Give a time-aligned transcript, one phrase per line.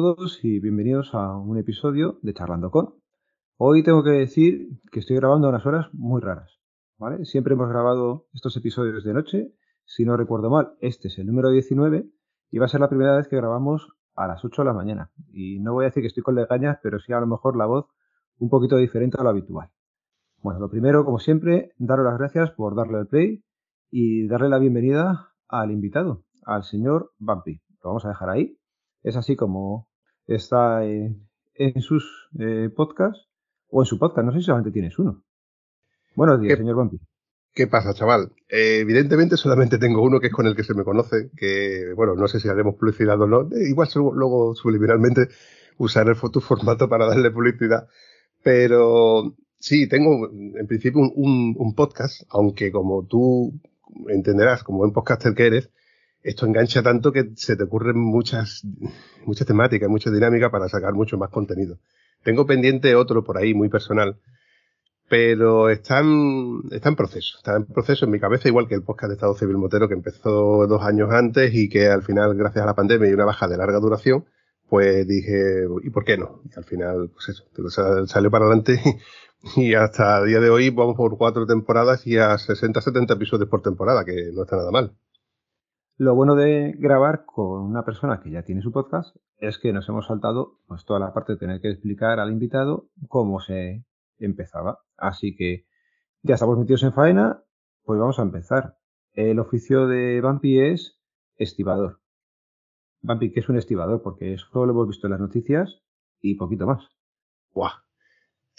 [0.00, 2.94] todos y bienvenidos a un episodio de Charlando con.
[3.56, 6.60] Hoy tengo que decir que estoy grabando unas horas muy raras,
[6.98, 7.24] ¿vale?
[7.24, 9.52] Siempre hemos grabado estos episodios de noche.
[9.84, 12.08] Si no recuerdo mal, este es el número 19
[12.52, 15.10] y va a ser la primera vez que grabamos a las 8 de la mañana.
[15.32, 17.66] Y no voy a decir que estoy con legañas, pero sí a lo mejor la
[17.66, 17.88] voz
[18.38, 19.68] un poquito diferente a lo habitual.
[20.42, 23.44] Bueno, lo primero, como siempre, daros las gracias por darle el play
[23.90, 27.62] y darle la bienvenida al invitado, al señor Bumpy.
[27.82, 28.58] Lo vamos a dejar ahí
[29.02, 29.87] es así como
[30.28, 31.26] está en,
[31.80, 33.28] sus eh, podcasts
[33.68, 34.26] o en su podcast.
[34.26, 35.24] No sé si solamente tienes uno.
[36.14, 37.00] Buenos días, señor Bumpy.
[37.54, 38.32] ¿Qué pasa, chaval?
[38.48, 42.14] Eh, evidentemente solamente tengo uno que es con el que se me conoce, que, bueno,
[42.14, 43.48] no sé si haremos publicidad o no.
[43.52, 45.28] Eh, igual luego subliminalmente
[45.78, 47.88] usaré tu formato para darle publicidad.
[48.42, 53.60] Pero sí, tengo en principio un, un podcast, aunque como tú
[54.08, 55.70] entenderás, como buen podcaster que eres,
[56.22, 58.62] esto engancha tanto que se te ocurren muchas,
[59.24, 61.78] muchas temáticas, mucha dinámica para sacar mucho más contenido.
[62.22, 64.18] Tengo pendiente otro por ahí muy personal,
[65.08, 68.82] pero está en, está en proceso, está en proceso en mi cabeza, igual que el
[68.82, 72.62] podcast de Estado Civil Motero que empezó dos años antes y que al final, gracias
[72.62, 74.26] a la pandemia y una baja de larga duración,
[74.68, 76.42] pues dije, ¿y por qué no?
[76.44, 77.44] Y al final, pues eso,
[78.06, 78.80] salió para adelante
[79.56, 83.48] y hasta el día de hoy vamos por cuatro temporadas y a 60, 70 episodios
[83.48, 84.94] por temporada, que no está nada mal.
[86.00, 89.88] Lo bueno de grabar con una persona que ya tiene su podcast es que nos
[89.88, 93.84] hemos saltado pues toda la parte de tener que explicar al invitado cómo se
[94.20, 94.78] empezaba.
[94.96, 95.66] Así que
[96.22, 97.42] ya estamos metidos en faena,
[97.82, 98.78] pues vamos a empezar.
[99.12, 101.00] El oficio de Bumpy es
[101.34, 102.00] estibador.
[103.02, 104.00] Bumpy, ¿qué es un estibador?
[104.00, 105.82] Porque eso lo hemos visto en las noticias
[106.20, 106.86] y poquito más.
[107.52, 107.72] Buah,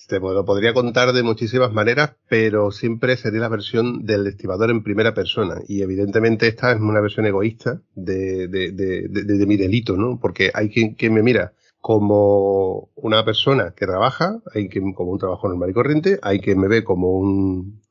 [0.07, 4.83] te lo podría contar de muchísimas maneras, pero siempre sería la versión del estibador en
[4.83, 5.61] primera persona.
[5.67, 10.19] Y evidentemente esta es una versión egoísta de, de, de, de mi delito, ¿no?
[10.19, 15.19] Porque hay quien, que me mira como una persona que trabaja, hay quien como un
[15.19, 17.81] trabajo normal y corriente, hay quien me ve como un,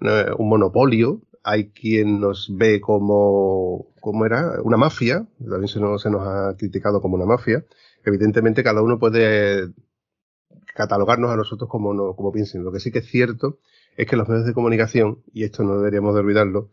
[0.00, 4.60] un monopolio, hay quien nos ve como, ¿cómo era?
[4.62, 7.64] Una mafia, también se nos, se nos ha criticado como una mafia.
[8.04, 9.68] Evidentemente cada uno puede
[10.74, 12.64] catalogarnos a nosotros como, no, como piensen.
[12.64, 13.58] Lo que sí que es cierto
[13.96, 16.70] es que los medios de comunicación, y esto no deberíamos de olvidarlo,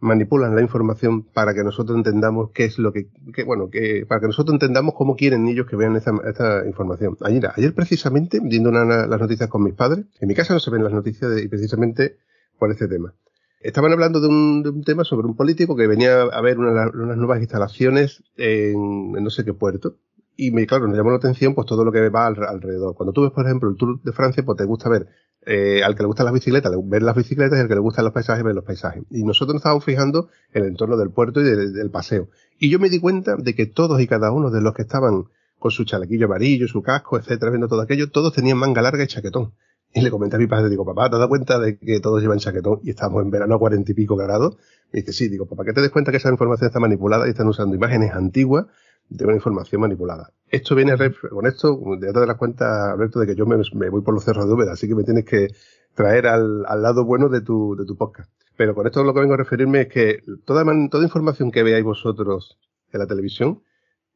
[0.00, 3.08] manipulan la información para que nosotros entendamos qué es lo que,
[3.46, 7.16] bueno, que, para que nosotros entendamos cómo quieren ellos que vean esta, información.
[7.22, 10.84] Ayer, ayer precisamente, viendo las noticias con mis padres, en mi casa no se ven
[10.84, 12.18] las noticias y precisamente
[12.58, 13.14] por este tema.
[13.60, 18.22] Estaban hablando de un, tema sobre un político que venía a ver unas nuevas instalaciones
[18.36, 19.96] en no sé qué puerto
[20.36, 22.94] y me, claro, nos llamó la atención pues todo lo que va alrededor.
[22.94, 25.08] Cuando tú ves, por ejemplo, el Tour de Francia, pues te gusta ver,
[25.44, 28.04] eh, al que le gustan las bicicletas, ver las bicicletas y al que le gustan
[28.04, 29.04] los paisajes, ver los paisajes.
[29.10, 32.28] Y nosotros nos estábamos fijando en el entorno del puerto y del paseo.
[32.58, 35.24] Y yo me di cuenta de que todos y cada uno de los que estaban
[35.58, 39.06] con su chalequillo amarillo, su casco, etcétera, viendo todo aquello, todos tenían manga larga y
[39.06, 39.52] chaquetón.
[39.94, 42.38] Y le comenté a mi padre, digo, papá, ¿te das cuenta de que todos llevan
[42.38, 44.56] chaquetón y estamos en verano a cuarenta y pico grados?
[44.92, 47.30] Y dice, sí, digo, papá, ¿qué te des cuenta que esa información está manipulada y
[47.30, 48.66] están usando imágenes antiguas
[49.08, 50.32] de una información manipulada.
[50.48, 50.96] Esto viene
[51.30, 53.56] con esto, ya te das cuenta, Alberto, de que yo me,
[53.90, 55.48] voy por los cerros de Úbeda, así que me tienes que
[55.94, 58.30] traer al, lado bueno de tu, podcast.
[58.56, 61.84] Pero con esto lo que vengo a referirme es que toda, toda información que veáis
[61.84, 62.58] vosotros
[62.92, 63.62] en la televisión,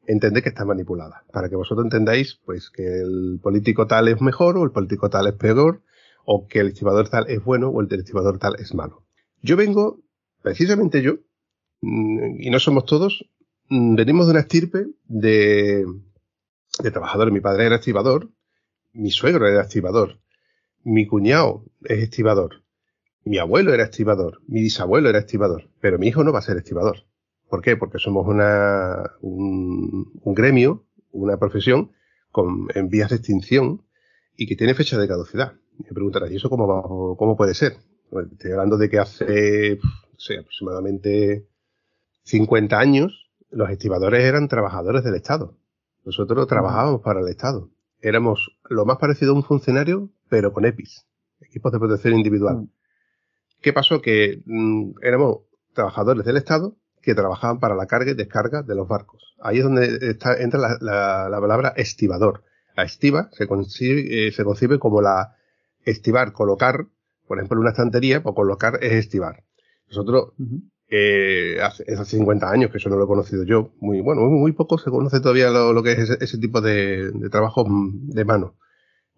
[0.07, 1.23] entended que está manipulada.
[1.31, 5.27] Para que vosotros entendáis, pues, que el político tal es mejor, o el político tal
[5.27, 5.81] es peor,
[6.25, 8.05] o que el estibador tal es bueno, o el del
[8.39, 9.03] tal es malo.
[9.41, 9.99] Yo vengo,
[10.41, 11.15] precisamente yo,
[11.81, 13.25] mm, y no somos todos,
[13.71, 15.85] venimos de una estirpe de,
[16.79, 17.33] de trabajadores.
[17.33, 18.29] Mi padre era estibador,
[18.91, 20.19] mi suegro era estibador,
[20.83, 22.63] mi cuñado es estibador,
[23.23, 26.57] mi abuelo era estibador, mi bisabuelo era estibador, pero mi hijo no va a ser
[26.57, 27.05] estibador.
[27.49, 27.77] ¿Por qué?
[27.77, 31.91] Porque somos una, un, gremio, una profesión
[32.31, 33.83] con, en vías de extinción
[34.35, 35.53] y que tiene fecha de caducidad.
[35.77, 37.77] Me preguntarás, ¿y eso cómo, cómo puede ser?
[38.31, 39.79] estoy hablando de que hace,
[40.39, 41.47] aproximadamente
[42.23, 43.20] 50 años
[43.51, 45.57] los estibadores eran trabajadores del Estado.
[46.03, 47.69] Nosotros trabajábamos para el Estado.
[48.01, 51.05] Éramos lo más parecido a un funcionario, pero con EPIs,
[51.41, 52.69] equipos de protección individual.
[53.61, 54.01] ¿Qué pasó?
[54.01, 55.41] Que mm, éramos
[55.73, 59.35] trabajadores del Estado que trabajaban para la carga y descarga de los barcos.
[59.41, 62.43] Ahí es donde entra la, palabra estibador.
[62.75, 65.35] La estiva se concibe, eh, se concibe como la
[65.83, 66.87] estivar, colocar,
[67.27, 69.43] por ejemplo, una estantería, o colocar es estivar.
[69.87, 70.33] Nosotros
[71.61, 73.71] hace, hace 50 años, que eso no lo he conocido yo.
[73.79, 78.25] Muy bueno, muy, poco se conoce todavía lo, que es ese, tipo de, trabajo de
[78.25, 78.55] mano.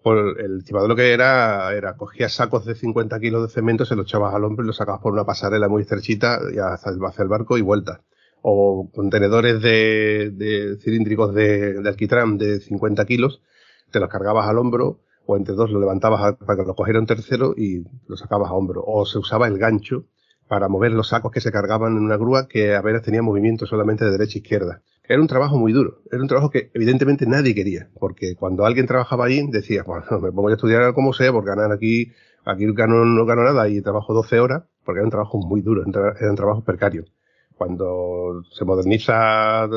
[0.03, 3.95] Por el estibador lo que era, era cogías sacos de 50 kilos de cemento, se
[3.95, 7.29] los echabas al hombre y lo sacabas por una pasarela muy estrechita y hacia, el
[7.29, 8.01] barco y vuelta.
[8.41, 13.41] o contenedores de, cilíndricos de, de, alquitrán de 50 kilos,
[13.91, 17.05] te los cargabas al hombro o entre dos lo levantabas para que lo cogiera un
[17.05, 18.83] tercero y lo sacabas a hombro.
[18.85, 20.05] O se usaba el gancho
[20.48, 23.66] para mover los sacos que se cargaban en una grúa que a veces tenía movimiento
[23.66, 24.81] solamente de derecha a izquierda.
[25.07, 28.86] Era un trabajo muy duro, era un trabajo que evidentemente nadie quería, porque cuando alguien
[28.86, 32.12] trabajaba ahí decía, bueno, me pongo a estudiar como sea, por ganar aquí,
[32.45, 32.74] aquí no
[33.25, 36.63] gano nada y trabajo 12 horas, porque era un trabajo muy duro, era un trabajo
[36.63, 37.06] precario.
[37.56, 39.68] Cuando se moderniza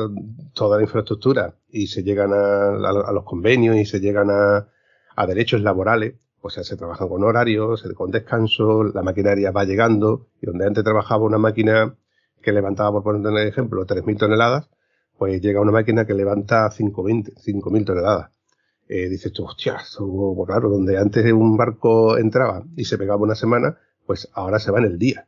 [0.53, 6.15] toda la infraestructura y se llegan a los convenios y se llegan a derechos laborales,
[6.47, 10.83] o sea, se trabajan con horarios, con descanso, la maquinaria va llegando, y donde antes
[10.83, 11.95] trabajaba una máquina
[12.41, 14.69] que levantaba, por poner un ejemplo, 3.000 toneladas,
[15.17, 18.31] pues llega una máquina que levanta 5.000 toneladas.
[18.87, 23.35] Eh, dices tú, hostia, esto raro, donde antes un barco entraba y se pegaba una
[23.35, 25.27] semana, pues ahora se va en el día.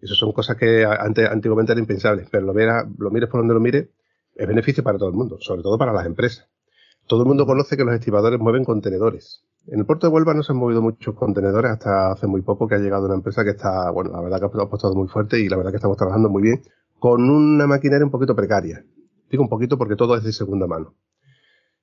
[0.00, 3.60] Esas son cosas que antes, antiguamente eran impensables, pero lo, lo mires por donde lo
[3.60, 3.88] mires,
[4.36, 6.48] es beneficio para todo el mundo, sobre todo para las empresas.
[7.08, 9.42] Todo el mundo conoce que los estibadores mueven contenedores.
[9.68, 12.66] En el puerto de Huelva no se han movido muchos contenedores hasta hace muy poco
[12.66, 15.38] que ha llegado una empresa que está, bueno, la verdad que ha apostado muy fuerte
[15.38, 16.62] y la verdad que estamos trabajando muy bien
[16.98, 18.84] con una maquinaria un poquito precaria.
[19.30, 20.94] Digo un poquito porque todo es de segunda mano.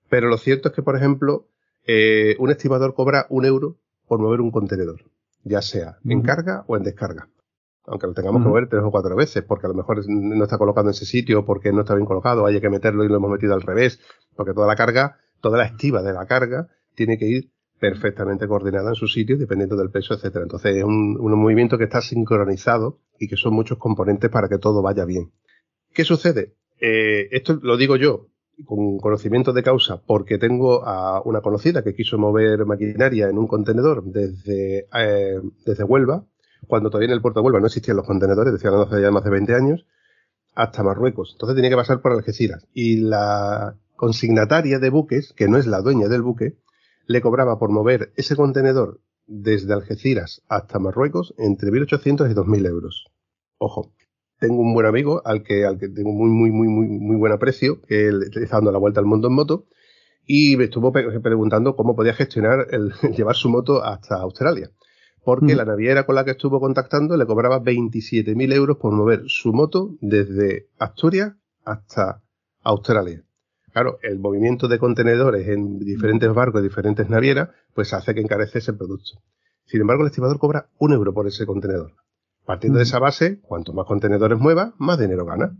[0.09, 1.47] Pero lo cierto es que, por ejemplo,
[1.85, 3.77] eh, un estibador cobra un euro
[4.07, 5.01] por mover un contenedor,
[5.43, 7.29] ya sea en carga o en descarga.
[7.85, 10.57] Aunque lo tengamos que mover tres o cuatro veces, porque a lo mejor no está
[10.57, 13.31] colocado en ese sitio, porque no está bien colocado, hay que meterlo y lo hemos
[13.31, 13.99] metido al revés,
[14.35, 18.89] porque toda la carga, toda la estiva de la carga tiene que ir perfectamente coordinada
[18.89, 20.43] en su sitio, dependiendo del peso, etcétera.
[20.43, 24.81] Entonces es un, movimiento que está sincronizado y que son muchos componentes para que todo
[24.81, 25.31] vaya bien.
[25.93, 26.53] ¿Qué sucede?
[26.79, 28.27] Eh, esto lo digo yo
[28.65, 33.47] con conocimiento de causa porque tengo a una conocida que quiso mover maquinaria en un
[33.47, 36.25] contenedor desde, eh, desde Huelva,
[36.67, 39.23] cuando todavía en el puerto de Huelva no existían los contenedores, decía hace ya más
[39.23, 39.85] de 20 años,
[40.55, 41.31] hasta Marruecos.
[41.33, 42.67] Entonces tenía que pasar por Algeciras.
[42.73, 46.57] Y la consignataria de buques, que no es la dueña del buque,
[47.09, 53.07] le cobraba por mover ese contenedor desde Algeciras hasta Marruecos entre 1.800 y 2.000 euros.
[53.57, 53.91] Ojo,
[54.38, 57.31] tengo un buen amigo al que, al que tengo muy, muy, muy, muy, muy buen
[57.33, 59.65] aprecio, que él está dando la vuelta al mundo en moto,
[60.23, 64.69] y me estuvo preguntando cómo podía gestionar el, llevar su moto hasta Australia.
[65.23, 69.51] Porque la naviera con la que estuvo contactando le cobraba 27.000 euros por mover su
[69.51, 71.33] moto desde Asturias
[71.65, 72.21] hasta
[72.62, 73.23] Australia.
[73.71, 78.74] Claro, el movimiento de contenedores en diferentes barcos, diferentes navieras, pues hace que encarece ese
[78.74, 79.21] producto.
[79.66, 81.94] Sin embargo, el estimador cobra un euro por ese contenedor.
[82.45, 85.56] Partiendo de esa base, cuanto más contenedores mueva, más dinero gana.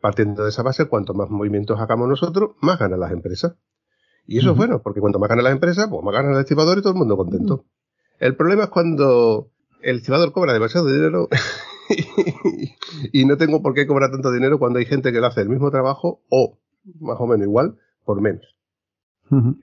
[0.00, 3.54] Partiendo de esa base, cuanto más movimientos hagamos nosotros, más ganan las empresas.
[4.26, 6.76] Y eso es bueno, porque cuanto más ganan las empresas, pues más gana el estibador
[6.76, 7.64] y todo el mundo contento.
[8.18, 9.50] El problema es cuando
[9.82, 11.28] el estibador cobra demasiado dinero
[13.12, 15.48] y no tengo por qué cobrar tanto dinero cuando hay gente que le hace el
[15.48, 16.58] mismo trabajo o
[17.00, 18.56] más o menos igual, por menos.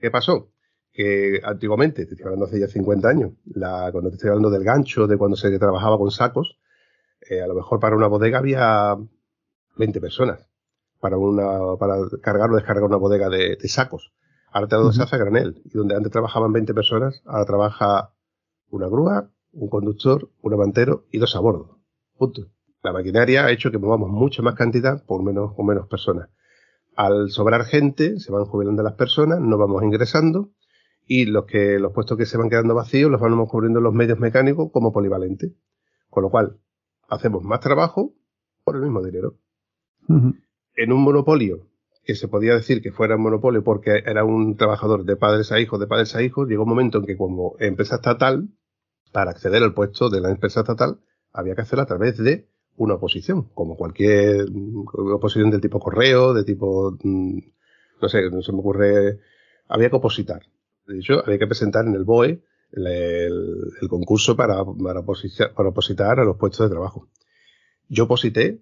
[0.00, 0.50] ¿Qué pasó?
[0.92, 4.62] Que antiguamente, te estoy hablando hace ya 50 años, la, cuando te estoy hablando del
[4.62, 6.58] gancho, de cuando se trabajaba con sacos,
[7.28, 8.96] eh, a lo mejor para una bodega había
[9.76, 10.46] 20 personas
[11.04, 14.14] para una para cargar o descargar una bodega de, sacos.
[14.50, 15.60] Ahora todo se hace a granel.
[15.66, 18.14] Y donde antes trabajaban 20 personas, ahora trabaja
[18.70, 21.78] una grúa, un conductor, un amantero y dos a bordo.
[22.16, 22.46] Punto.
[22.82, 26.30] La maquinaria ha hecho que movamos mucha más cantidad por menos o menos personas
[26.96, 30.50] al sobrar gente, se van jubilando las personas, no vamos ingresando
[31.06, 34.18] y los que los puestos que se van quedando vacíos los vamos cubriendo los medios
[34.18, 35.52] mecánicos como polivalentes.
[36.08, 36.58] Con lo cual,
[37.08, 38.14] hacemos más trabajo
[38.64, 39.36] por el mismo dinero.
[40.08, 41.66] En un monopolio,
[42.04, 45.60] que se podía decir que fuera un monopolio porque era un trabajador de padres a
[45.60, 48.48] hijos, de padres a hijos, llegó un momento en que como empresa estatal,
[49.12, 51.00] para acceder al puesto de la empresa estatal,
[51.32, 54.46] había que hacerlo a través de una oposición, como cualquier
[54.92, 57.38] oposición del tipo correo, de tipo, mm,
[58.02, 59.20] no sé, no se me ocurre,
[59.68, 60.42] había que opositar.
[60.86, 66.36] De hecho, había que presentar en el BOE el, concurso para, para, opositar, a los
[66.36, 67.08] puestos de trabajo.
[67.88, 68.60] Yo oposité,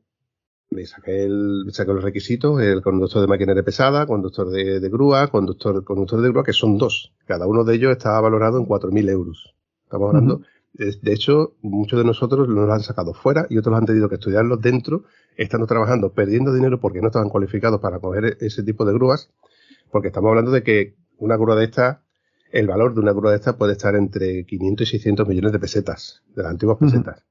[0.71, 5.83] me saqué, el, saqué los requisitos, el conductor de maquinaria pesada, conductor de, grúa, conductor,
[5.85, 7.15] conductor de grúa, que son dos.
[7.27, 9.55] Cada uno de ellos estaba valorado en 4.000 euros.
[9.85, 10.43] Estamos hablando
[10.75, 14.61] de hecho, muchos de nosotros los han sacado fuera y otros han tenido que estudiarlos
[14.61, 15.05] dentro,
[15.37, 19.31] estando trabajando, perdiendo dinero porque no estaban cualificados para coger ese tipo de grúas,
[19.91, 22.03] porque estamos hablando de que una grúa de esta,
[22.51, 25.59] el valor de una grúa de esta puede estar entre 500 y 600 millones de
[25.59, 27.25] pesetas, de las antiguas pesetas.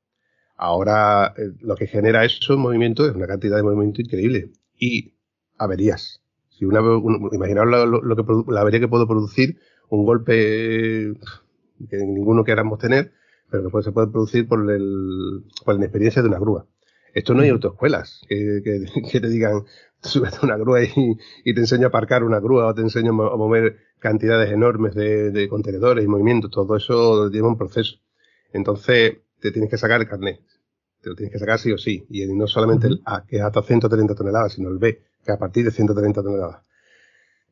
[0.55, 4.51] Ahora, eh, lo que genera eso en movimiento es una cantidad de movimiento increíble.
[4.77, 5.15] Y
[5.57, 6.21] averías.
[6.49, 6.81] Si una,
[7.31, 9.57] imaginaos lo, que, la avería que puede producir
[9.89, 11.13] un golpe
[11.89, 13.11] que ninguno queramos tener,
[13.51, 16.65] pero que se puede producir por, el, por la inexperiencia de una grúa.
[17.13, 18.61] Esto no hay autoescuelas que,
[19.11, 19.65] que, te digan,
[20.01, 23.11] súbete a una grúa y, y, te enseño a aparcar una grúa o te enseño
[23.11, 26.49] a mover cantidades enormes de, de contenedores y movimientos.
[26.49, 27.97] Todo eso lleva un proceso.
[28.53, 30.39] Entonces, te tienes que sacar el carnet.
[31.01, 32.05] Te lo tienes que sacar sí o sí.
[32.09, 35.35] Y no solamente el A, que es hasta 130 toneladas, sino el B, que es
[35.35, 36.63] a partir de 130 toneladas.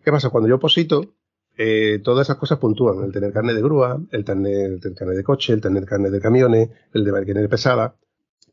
[0.04, 0.30] ¿Qué pasa?
[0.30, 1.16] Cuando yo oposito,
[1.62, 3.04] eh, todas esas cosas puntúan.
[3.04, 6.22] El tener carne de grúa, el tener, el carne de coche, el tener carne de
[6.22, 7.98] camiones, el de maquinaria pesada.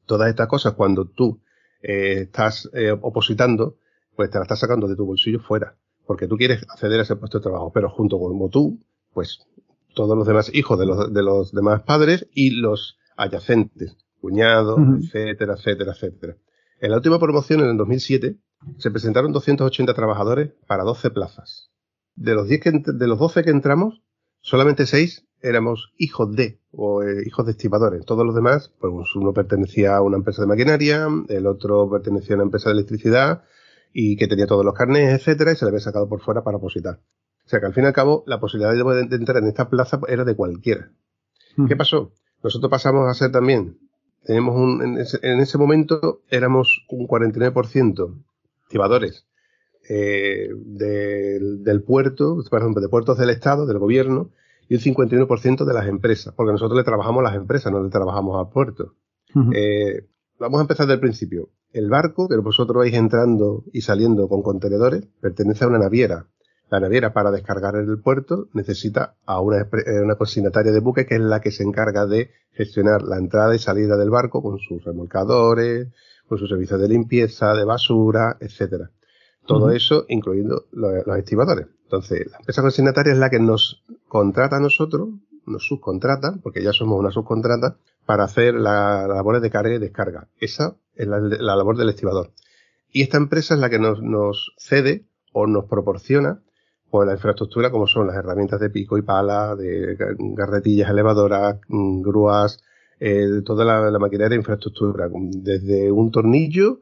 [0.06, 1.40] Todas estas cosas, cuando tú
[1.82, 3.76] eh, estás eh, opositando,
[4.16, 5.76] pues te las estás sacando de tu bolsillo fuera.
[6.04, 7.70] Porque tú quieres acceder a ese puesto de trabajo.
[7.72, 8.80] Pero junto con tú,
[9.14, 9.38] pues
[9.94, 15.54] todos los demás hijos de los, de los demás padres y los adyacentes, cuñados, etcétera,
[15.54, 16.36] etcétera, etcétera.
[16.80, 18.36] En la última promoción, en el 2007,
[18.78, 21.70] se presentaron 280 trabajadores para 12 plazas
[22.16, 24.02] de los, 10 que, de los 12 que entramos,
[24.40, 28.04] solamente 6 éramos hijos de, o eh, hijos de estimadores.
[28.04, 32.36] Todos los demás, pues uno pertenecía a una empresa de maquinaria, el otro pertenecía a
[32.36, 33.44] una empresa de electricidad
[33.92, 36.56] y que tenía todos los carnes, etcétera, y se le había sacado por fuera para
[36.56, 37.00] opositar.
[37.44, 40.00] O sea que al fin y al cabo, la posibilidad de, entrar en esta plaza
[40.08, 40.90] era de cualquiera.
[41.56, 41.66] Hmm.
[41.66, 42.12] ¿Qué pasó?
[42.42, 43.78] Nosotros pasamos a ser también,
[44.24, 48.14] tenemos un, en ese, en ese momento éramos un 49%
[48.64, 49.26] estibadores
[49.88, 54.30] eh, del puerto, por ejemplo, de puertos del Estado, del gobierno,
[54.68, 57.90] y un 51% de las empresas, porque nosotros le trabajamos a las empresas, no le
[57.90, 58.94] trabajamos al puerto.
[59.54, 60.06] eh,
[60.38, 61.50] vamos a empezar del principio.
[61.72, 66.26] El barco que vosotros vais entrando y saliendo con contenedores pertenece a una naviera.
[66.68, 71.06] La naviera para descargar en el puerto necesita a una, eh, una consignataria de buque
[71.06, 74.58] que es la que se encarga de gestionar la entrada y salida del barco con
[74.58, 75.88] sus remolcadores,
[76.26, 78.90] con sus servicios de limpieza, de basura, etcétera.
[79.46, 81.66] Todo eso incluyendo los, estibadores.
[81.84, 85.08] Entonces, la empresa consignataria es la que nos contrata a nosotros,
[85.46, 90.28] nos subcontrata, porque ya somos una subcontrata, para hacer las labores de carga y descarga.
[90.38, 92.32] Esa es la, labor del estibador.
[92.92, 96.40] Y esta empresa es la que nos, cede o nos proporciona
[96.90, 102.02] pues, la infraestructura como son las herramientas de pico y pala, de garretillas elevadoras, mm,
[102.02, 102.62] grúas,
[102.98, 106.80] eh, toda la, la maquinaria de infraestructura, desde un tornillo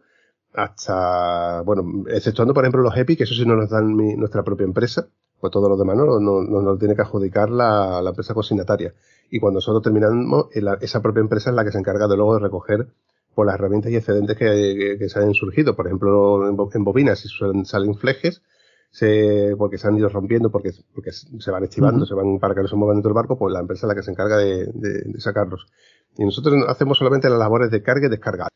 [0.55, 4.65] hasta, bueno, exceptuando por ejemplo los EPI, que eso sí no nos dan nuestra propia
[4.65, 5.09] empresa,
[5.41, 8.95] pues todo lo demás no nos no, tiene que adjudicar la, la, empresa consignataria.
[9.31, 10.47] Y cuando nosotros terminamos,
[10.81, 12.87] esa propia empresa es la que se encarga de luego de recoger
[13.35, 15.75] por las herramientas y excedentes que, que, se han surgido.
[15.75, 17.29] Por ejemplo, en, bobinas, si
[17.65, 18.43] salen flejes,
[18.91, 22.63] se, porque se han ido rompiendo, porque, porque se van estivando, se van para que
[22.63, 24.67] no se muevan dentro del barco, pues la empresa es la que se encarga de,
[24.73, 25.67] de, de sacarlos.
[26.17, 28.49] Y nosotros hacemos solamente las labores de carga y descarga.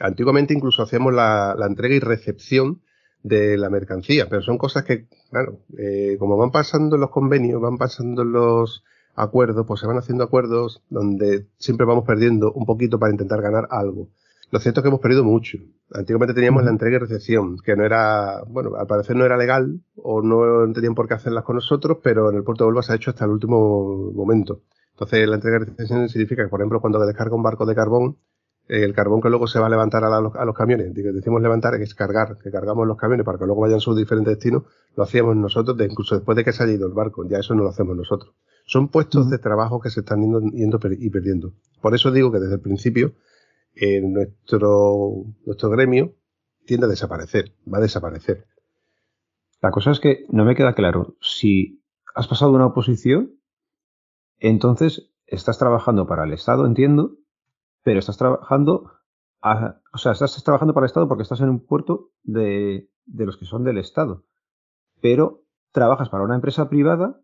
[0.00, 2.82] Antiguamente incluso hacíamos la, entrega y recepción
[3.22, 7.78] de la mercancía, pero son cosas que, claro, eh, como van pasando los convenios, van
[7.78, 8.84] pasando los
[9.16, 13.66] acuerdos, pues se van haciendo acuerdos donde siempre vamos perdiendo un poquito para intentar ganar
[13.70, 14.08] algo.
[14.50, 15.58] Lo cierto es que hemos perdido mucho.
[15.92, 19.80] Antiguamente teníamos la entrega y recepción, que no era, bueno, al parecer no era legal
[19.96, 22.92] o no tenían por qué hacerlas con nosotros, pero en el puerto de Huelva se
[22.92, 24.62] ha hecho hasta el último momento.
[24.92, 28.16] Entonces, la entrega y recepción significa que, por ejemplo, cuando descarga un barco de carbón,
[28.68, 32.36] el carbón que luego se va a levantar a, los camiones, decimos levantar, es cargar,
[32.36, 35.76] que cargamos los camiones para que luego vayan a sus diferentes destinos, lo hacíamos nosotros,
[35.80, 38.34] incluso después de que se haya ido el barco, ya eso no lo hacemos nosotros.
[38.66, 40.20] Son puestos de trabajo que se están
[40.52, 41.54] yendo, y perdiendo.
[41.80, 43.14] Por eso digo que desde el principio
[43.74, 46.14] eh, nuestro, nuestro gremio
[46.66, 48.44] tiende a desaparecer, va a desaparecer.
[49.62, 51.82] La cosa es que no me queda claro, si
[52.14, 53.32] has pasado una oposición,
[54.38, 57.17] entonces estás trabajando para el Estado, entiendo,
[57.88, 58.92] pero estás trabajando,
[59.40, 63.38] o sea, estás trabajando para el Estado porque estás en un puerto de, de los
[63.38, 64.26] que son del Estado,
[65.00, 67.18] pero trabajas para una empresa privada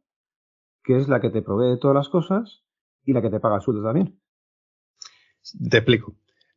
[0.82, 2.64] que es la que te provee todas las cosas
[3.04, 4.18] y la que te paga el sueldo también.
[5.68, 6.14] Te explico.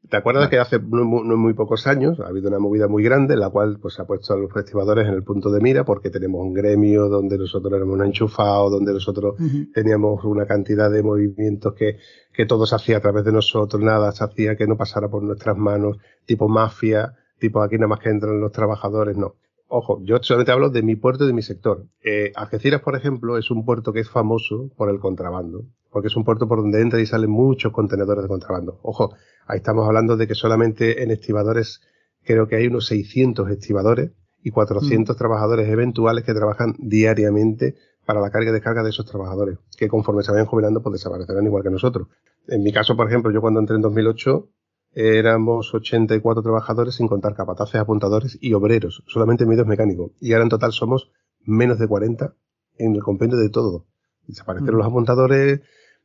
[0.10, 3.42] ¿Te acuerdas que hace no, muy pocos años ha habido una movida muy grande en
[3.42, 6.42] la cual pues, ha puesto a los festivadores en el punto de mira porque tenemos
[6.42, 9.36] un gremio donde nosotros éramos un enchufado, donde nosotros
[9.74, 11.98] teníamos una cantidad de movimientos que,
[12.34, 15.24] que todo se hacía a través de nosotros, nada se hacía que no pasara por
[15.24, 19.36] nuestras manos, tipo mafia, tipo aquí nada más que entran los trabajadores, no.
[19.70, 21.86] Ojo, yo solamente hablo de mi puerto y de mi sector.
[22.02, 26.16] Eh, Algeciras, por ejemplo, es un puerto que es famoso por el contrabando, porque es
[26.16, 28.80] un puerto por donde entran y salen muchos contenedores de contrabando.
[28.82, 29.14] Ojo,
[29.48, 31.82] Ahí estamos hablando de que solamente en estibadores
[32.24, 34.12] creo que hay unos 600 estibadores
[34.44, 35.18] y 400 mm.
[35.18, 37.76] trabajadores eventuales que trabajan diariamente
[38.06, 41.46] para la carga y descarga de esos trabajadores, que conforme se vayan jubilando pues desaparecerán
[41.46, 42.10] igual que nosotros.
[42.48, 44.50] En mi caso, por ejemplo, yo cuando entré en 2008
[44.94, 50.12] éramos 84 trabajadores sin contar capataces, apuntadores y obreros, solamente medios mecánicos.
[50.20, 51.12] Y ahora en total somos
[51.46, 52.34] menos de 40
[52.78, 53.86] en el compendio de todo.
[54.26, 54.80] Desaparecieron mm.
[54.80, 55.62] los apuntadores,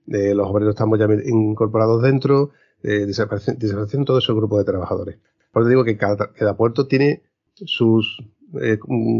[0.07, 2.51] eh, los obreros estamos ya incorporados dentro,
[2.83, 5.19] eh, desaparecieron, todo ese grupo de trabajadores.
[5.53, 7.23] Por eso digo que cada, cada puerto tiene
[7.55, 8.19] sus
[8.61, 8.79] eh,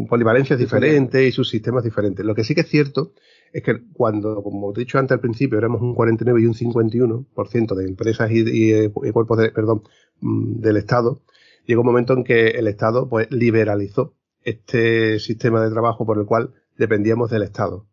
[0.09, 2.25] polivalencias diferentes y sus sistemas diferentes.
[2.25, 3.13] Lo que sí que es cierto
[3.53, 7.75] es que cuando, como he dicho antes al principio, éramos un 49 y un 51%
[7.75, 9.83] de empresas y, cuerpos de, perdón,
[10.21, 11.23] mm, del Estado,
[11.67, 16.27] llegó un momento en que el Estado pues liberalizó este sistema de trabajo por el
[16.27, 17.87] cual dependíamos del Estado.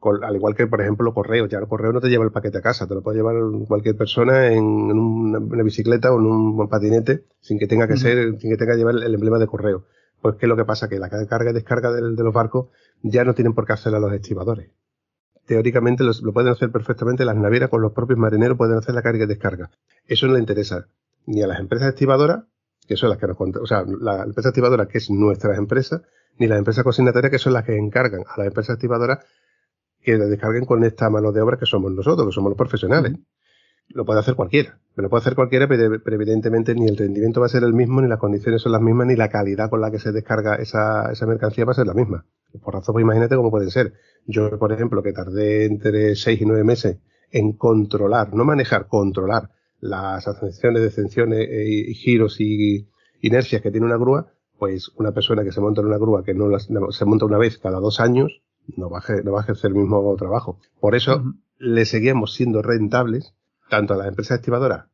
[0.00, 1.46] Al igual que, por ejemplo, correo.
[1.46, 3.34] Ya el correo no te lleva el paquete a casa, te lo puede llevar
[3.66, 8.50] cualquier persona en, una, bicicleta o en un patinete sin que tenga que ser, sin
[8.50, 9.84] que tenga que llevar el emblema de correo.
[10.20, 10.88] Pues ¿qué es lo que pasa?
[10.88, 12.68] Que la carga y descarga de, los barcos
[13.02, 14.70] ya no tienen por qué hacerla los estibadores.
[15.46, 19.24] Teóricamente lo, pueden hacer perfectamente las navieras con los propios marineros, pueden hacer la carga
[19.24, 19.70] y descarga.
[20.06, 20.88] Eso no le interesa
[21.26, 22.44] ni a las empresas estibadoras,
[22.86, 26.02] que son las que nos o sea, la empresa estibadora que es nuestra empresa,
[26.38, 29.24] ni las empresas consignatarias que son las que encargan a las empresas estibadoras
[30.02, 33.14] que descarguen con esta mano de obra que somos nosotros, que somos los profesionales
[33.88, 34.78] lo puede hacer cualquiera.
[34.96, 38.08] Lo puede hacer cualquiera, pero, evidentemente ni el rendimiento va a ser el mismo, ni
[38.08, 41.26] las condiciones son las mismas, ni la calidad con la que se descarga esa, esa
[41.26, 42.26] mercancía va a ser la misma.
[42.62, 43.94] Por razón, pues imagínate cómo pueden ser.
[44.26, 46.98] Yo, por ejemplo, que tardé entre seis y nueve meses
[47.30, 49.50] en controlar, no manejar, controlar
[49.80, 52.88] las ascensiones, descensiones eh, y giros y
[53.20, 56.34] inercias que tiene una grúa, pues una persona que se monta en una grúa que
[56.34, 58.42] no, se monta una vez cada dos años,
[58.76, 60.60] no va a, no va a ejercer el mismo trabajo.
[60.80, 61.22] Por eso
[61.58, 63.34] le seguimos siendo rentables
[63.68, 64.86] tanto a las empresas estimadoras,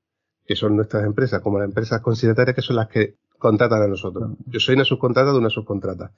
[0.47, 3.89] que son nuestras empresas, como a las empresas consignatarias, que son las que contratan a
[3.89, 4.33] nosotros.
[4.47, 6.13] Yo soy una subcontrata de una subcontrata.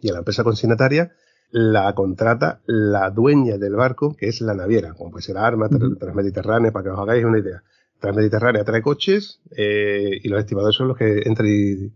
[0.00, 1.12] Y a la empresa consignataria
[1.50, 6.72] la contrata la dueña del barco, que es la naviera, como puede ser Arma, Transmediterránea,
[6.72, 7.62] para que os hagáis una idea.
[8.00, 11.92] Transmediterránea trae coches eh, y los estimadores son los que entran y,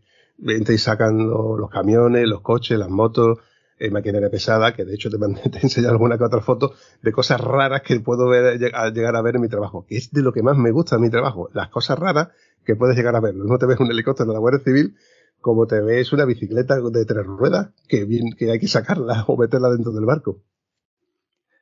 [0.52, 3.38] entran y sacan los camiones, los coches, las motos,
[3.82, 5.16] eh, maquinaria pesada, que de hecho te,
[5.62, 9.42] enseñado alguna que otra foto de cosas raras que puedo ver, llegar a ver en
[9.42, 11.98] mi trabajo, que es de lo que más me gusta en mi trabajo, las cosas
[11.98, 12.28] raras
[12.64, 13.34] que puedes llegar a ver.
[13.34, 14.96] No te ves un helicóptero de la Guardia Civil
[15.42, 19.36] como te ves una bicicleta de tres ruedas, que, bien, que hay que sacarla o
[19.36, 20.40] meterla dentro del barco.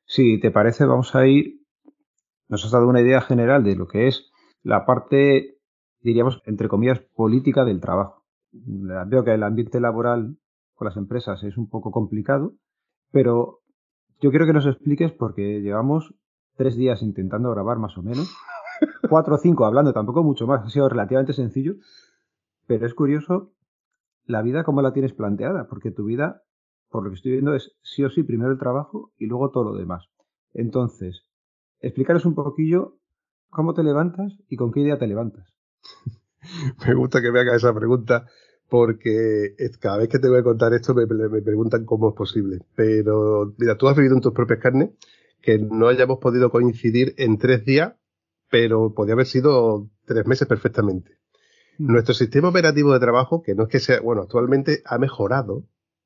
[0.05, 1.63] Si te parece, vamos a ir.
[2.49, 4.31] Nos has dado una idea general de lo que es
[4.63, 5.59] la parte,
[6.01, 8.27] diríamos, entre comillas, política del trabajo.
[8.53, 10.37] Veo que el ambiente laboral
[10.81, 12.55] con las empresas es un poco complicado,
[13.13, 13.59] pero
[14.19, 16.15] yo quiero que nos expliques porque llevamos
[16.57, 18.35] tres días intentando grabar más o menos,
[19.11, 21.75] cuatro o cinco hablando, tampoco mucho más, ha sido relativamente sencillo,
[22.67, 23.53] pero es curioso
[24.25, 26.45] la vida como la tienes planteada, porque tu vida,
[26.89, 29.73] por lo que estoy viendo, es sí o sí primero el trabajo y luego todo
[29.73, 30.07] lo demás.
[30.55, 31.27] Entonces,
[31.81, 32.97] explícanos un poquillo
[33.51, 35.53] cómo te levantas y con qué idea te levantas.
[36.87, 38.25] Me gusta que me haga esa pregunta
[38.71, 42.61] porque cada vez que te voy a contar esto me, preguntan cómo es posible.
[42.77, 44.91] Pero, mira, tú has vivido en tus propias carnes
[45.43, 47.95] que no hayamos podido coincidir en tres días,
[48.49, 51.19] pero podía haber sido tres meses perfectamente.
[51.79, 51.93] Mm.
[51.93, 55.65] Nuestro sistema operativo de trabajo, que no es que sea, bueno, actualmente ha mejorado,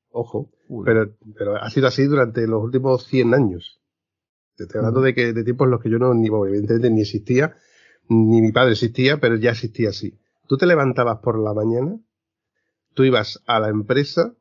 [0.09, 0.49] ojo,
[0.83, 3.79] pero, pero ha sido así durante los últimos 100 años.
[4.55, 7.01] Te estoy hablando de que de tiempos en los que yo no, ni, evidentemente, ni
[7.01, 7.55] existía,
[8.09, 10.17] ni mi padre existía, pero ya existía así.
[10.47, 11.99] Tú te levantabas por la mañana
[12.95, 14.33] tú ibas a la empresa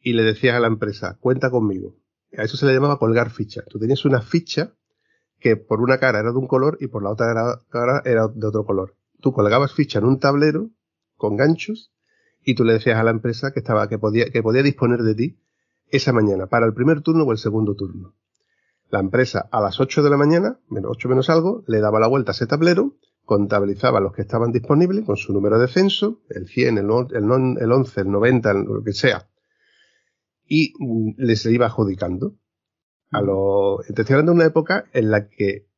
[0.00, 1.96] y le decías a la empresa, cuenta conmigo.
[2.36, 3.62] A eso se le llamaba colgar ficha.
[3.68, 4.74] Tú tenías una ficha
[5.38, 8.46] que por una cara era de un color y por la otra cara era de
[8.46, 8.96] otro color.
[9.20, 10.70] Tú colgabas ficha en un tablero
[11.16, 11.92] con ganchos
[12.44, 15.14] y tú le decías a la empresa que estaba, que podía, que podía disponer de
[15.14, 15.40] ti
[15.88, 18.14] esa mañana para el primer turno o el segundo turno.
[18.90, 22.06] La empresa a las 8 de la mañana, menos 8 menos algo, le daba la
[22.06, 22.96] vuelta a ese tablero
[23.28, 27.72] contabilizaba los que estaban disponibles con su número de censo, el 100, el, el, el
[27.72, 29.28] 11, el 90, lo que sea,
[30.46, 32.36] y mm, les iba adjudicando.
[33.10, 35.68] A lo, estoy hablando de una época en la que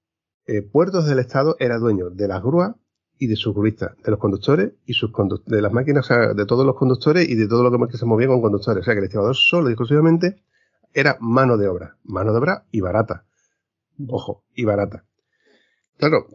[0.46, 2.76] eh, Puertos del Estado era dueño de las grúas
[3.18, 5.10] y de sus gruistas, de los conductores y sus
[5.46, 8.06] de las máquinas, o sea, de todos los conductores y de todo lo que se
[8.06, 8.82] movía con conductores.
[8.82, 10.40] O sea, que el estibador solo y exclusivamente
[10.94, 11.96] era mano de obra.
[12.04, 13.26] Mano de obra y barata.
[14.06, 15.04] Ojo, y barata.
[15.98, 16.28] Claro,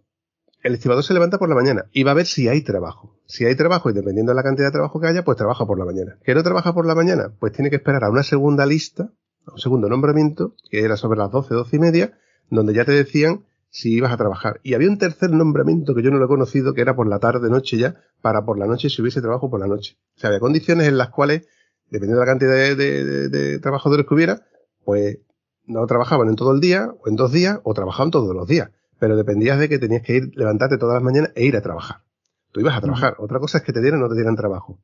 [0.65, 3.15] el estibador se levanta por la mañana y va a ver si hay trabajo.
[3.28, 5.78] Si hay trabajo y dependiendo de la cantidad de trabajo que haya, pues trabaja por
[5.78, 6.17] la mañana.
[6.23, 7.32] ¿Que no trabaja por la mañana?
[7.39, 9.12] Pues tiene que esperar a una segunda lista,
[9.45, 12.17] a un segundo nombramiento, que era sobre las 12, 12 y media,
[12.49, 14.60] donde ya te decían si ibas a trabajar.
[14.63, 17.19] Y había un tercer nombramiento que yo no lo he conocido, que era por la
[17.19, 19.99] tarde, noche ya, para por la noche si hubiese trabajo por la noche.
[20.17, 21.47] O sea, había condiciones en las cuales,
[21.91, 24.41] dependiendo de la cantidad de, de trabajadores que hubiera,
[24.84, 25.19] pues
[25.67, 28.71] no trabajaban en todo el día, o en dos días, o trabajaban todos los días
[28.99, 32.03] pero dependías de que tenías que ir, levantarte todas las mañanas e ir a trabajar.
[32.51, 33.15] Tú ibas a trabajar.
[33.19, 34.79] Otra cosa es que te dieran o no te dieran trabajo.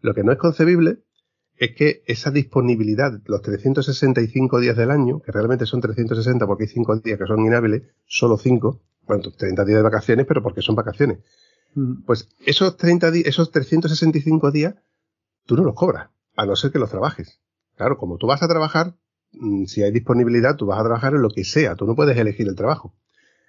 [0.00, 1.00] Lo que no es concebible
[1.58, 6.68] es que esa disponibilidad, los 365 días del año, que realmente son 360 porque hay
[6.68, 10.74] 5 días que son inhábiles, solo 5, bueno, 30 días de vacaciones, pero porque son
[10.74, 11.18] vacaciones.
[12.06, 14.74] Pues esos 30 esos 365 días,
[15.44, 17.40] tú no los cobras, a no ser que los trabajes.
[17.76, 18.96] Claro, como tú vas a trabajar,
[19.32, 22.16] mm, si hay disponibilidad, tú vas a trabajar en lo que sea, tú no puedes
[22.16, 22.94] elegir el trabajo.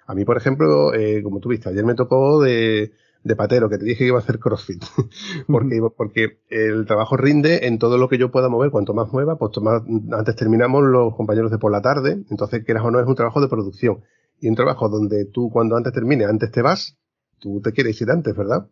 [0.06, 2.92] A mí, por ejemplo, eh, como tú viste, ayer me tocó de,
[3.24, 4.84] de patero, que te dije que iba a hacer CrossFit.
[5.46, 8.70] porque, porque el trabajo rinde en todo lo que yo pueda mover.
[8.70, 12.24] Cuanto más mueva, pues más, antes terminamos los compañeros de por la tarde.
[12.30, 14.02] Entonces, quieras o no, es un trabajo de producción.
[14.40, 16.98] Y un trabajo donde tú, cuando antes termine, antes te vas,
[17.38, 18.68] tú te quieres ir antes, ¿verdad?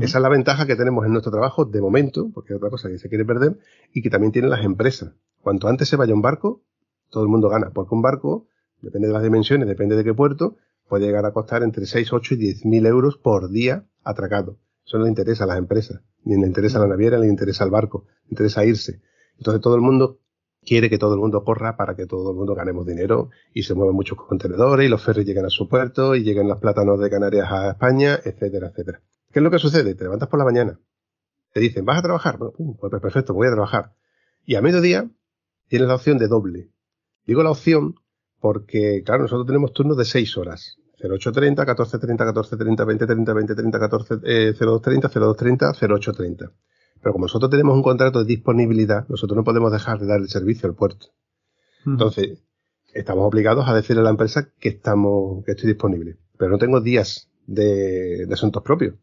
[0.00, 2.88] Esa es la ventaja que tenemos en nuestro trabajo de momento, porque es otra cosa
[2.88, 3.58] que se quiere perder,
[3.92, 5.14] y que también tienen las empresas.
[5.40, 6.62] Cuanto antes se vaya un barco,
[7.08, 8.46] todo el mundo gana, porque un barco,
[8.82, 10.56] depende de las dimensiones, depende de qué puerto,
[10.88, 14.58] puede llegar a costar entre 6, 8 y 10 mil euros por día atracado.
[14.84, 17.30] Eso no le interesa a las empresas, ni le interesa a la naviera, ni le
[17.30, 19.00] interesa al barco, le interesa irse.
[19.38, 20.20] Entonces todo el mundo
[20.64, 23.74] quiere que todo el mundo corra para que todo el mundo ganemos dinero y se
[23.74, 27.08] mueven muchos contenedores y los ferries llegan a su puerto y lleguen los plátanos de
[27.08, 29.00] Canarias a España, etcétera, etcétera.
[29.32, 29.94] ¿Qué es lo que sucede?
[29.94, 30.78] Te levantas por la mañana,
[31.52, 32.38] te dicen, ¿vas a trabajar?
[32.38, 33.94] Bueno, pues perfecto, voy a trabajar.
[34.44, 35.10] Y a mediodía
[35.68, 36.70] tienes la opción de doble.
[37.26, 37.94] Digo la opción
[38.40, 40.78] porque, claro, nosotros tenemos turnos de 6 horas.
[40.98, 46.52] 0830, 1430, 1430, 2030, 2030, 14, eh, 0230, 0230, 0830.
[47.02, 50.28] Pero como nosotros tenemos un contrato de disponibilidad, nosotros no podemos dejar de dar el
[50.28, 51.06] servicio al puerto.
[51.86, 52.42] Entonces,
[52.92, 56.18] estamos obligados a decirle a la empresa que estamos, que estoy disponible.
[56.36, 58.94] Pero no tengo días de, asuntos propios.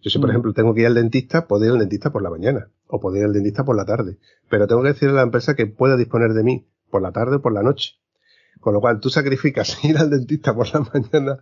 [0.00, 2.30] Yo si, por ejemplo, tengo que ir al dentista, puedo ir al dentista por la
[2.30, 4.18] mañana o puedo ir al dentista por la tarde.
[4.48, 7.36] Pero tengo que decirle a la empresa que pueda disponer de mí por la tarde
[7.36, 8.01] o por la noche.
[8.60, 11.38] Con lo cual tú sacrificas ir al dentista por la mañana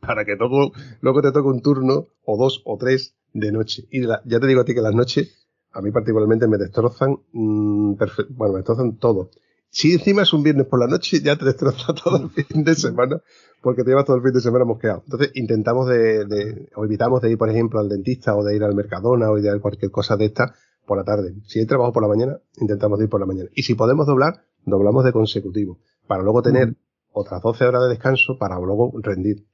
[0.00, 3.86] para que luego, te toque un turno o dos o tres de noche.
[3.90, 7.94] Y ya te digo a ti que las noches a mí particularmente me destrozan, mm,
[8.30, 9.30] bueno, me destrozan todo.
[9.70, 12.74] Si encima es un viernes por la noche, ya te destroza todo el fin de
[12.74, 13.20] semana,
[13.60, 15.02] porque te llevas todo el fin de semana mosqueado.
[15.04, 18.74] Entonces intentamos de, o evitamos de ir, por ejemplo, al dentista o de ir al
[18.74, 20.54] Mercadona o de ir a cualquier cosa de esta
[20.86, 21.34] por la tarde.
[21.46, 23.50] Si hay trabajo por la mañana, intentamos ir por la mañana.
[23.54, 25.78] Y si podemos doblar, doblamos de consecutivo
[26.08, 26.74] para luego tener
[27.12, 29.46] otras 12 horas de descanso para luego rendir.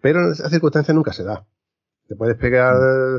[0.00, 1.46] Pero en esa circunstancia nunca se da.
[2.08, 2.74] Te puedes pegar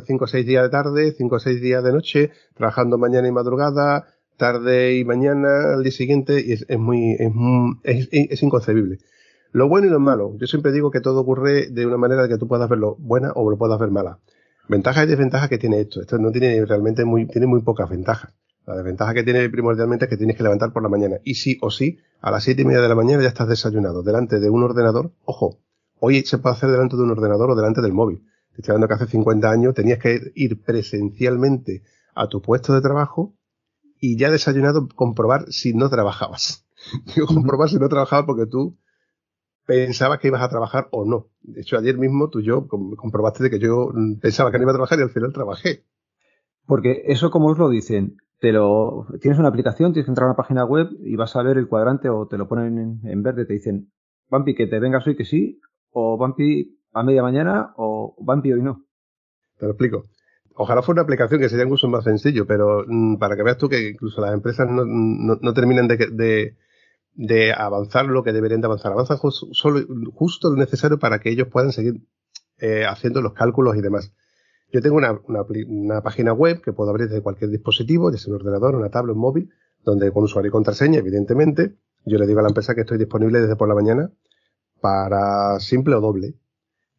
[0.06, 3.32] 5 o 6 días de tarde, 5 o 6 días de noche, trabajando mañana y
[3.32, 7.16] madrugada, tarde y mañana al día siguiente, y es, muy,
[7.84, 8.98] es, es, inconcebible.
[9.52, 10.36] Lo bueno y lo malo.
[10.38, 13.50] Yo siempre digo que todo ocurre de una manera que tú puedas verlo buena o
[13.52, 14.20] lo puedas ver mala.
[14.68, 16.02] Ventajas y desventajas que tiene esto.
[16.02, 18.34] Esto no tiene realmente muy, tiene muy pocas ventajas.
[18.70, 21.16] La desventaja que tiene primordialmente es que tienes que levantar por la mañana.
[21.24, 24.04] Y sí o sí, a las siete y media de la mañana ya estás desayunado
[24.04, 25.12] delante de un ordenador.
[25.26, 25.58] Ojo,
[26.00, 28.20] hoy se puede hacer delante de un ordenador o delante del móvil.
[28.54, 31.82] Te estoy hablando que hace 50 años tenías que ir presencialmente
[32.14, 33.34] a tu puesto de trabajo
[34.00, 36.68] y ya desayunado comprobar si no trabajabas.
[37.16, 38.78] Digo, comprobar si no trabajabas porque tú
[39.66, 41.32] pensabas que ibas a trabajar o no.
[41.42, 44.74] De hecho, ayer mismo tú y yo comprobaste de que yo pensaba que no iba
[44.74, 45.86] a trabajar y al final trabajé.
[46.68, 50.32] Porque eso, como os lo dicen, te lo tienes una aplicación, tienes que entrar a
[50.32, 53.46] una página web y vas a ver el cuadrante o te lo ponen en, verde,
[53.46, 53.92] te dicen,
[54.30, 55.60] Vampi, que te vengas hoy que sí,
[55.92, 58.86] o Vampi a media mañana, o Vampi hoy no.
[59.58, 60.06] Te lo explico.
[60.56, 63.68] Ojalá fuera una aplicación que sería incluso más sencillo, pero mm, para que veas tú
[63.70, 66.56] que incluso las empresas no, no, terminan de,
[67.14, 68.92] de, avanzar lo que deberían de avanzar.
[68.92, 72.02] Avanzan solo, justo lo necesario para que ellos puedan seguir
[72.58, 74.14] eh, haciendo los cálculos y demás.
[74.72, 78.76] Yo tengo una, una, página web que puedo abrir desde cualquier dispositivo, sea un ordenador,
[78.76, 79.50] una tablet, un móvil,
[79.84, 83.40] donde con usuario y contraseña, evidentemente, yo le digo a la empresa que estoy disponible
[83.42, 84.12] desde por la mañana
[84.82, 86.36] para simple o doble.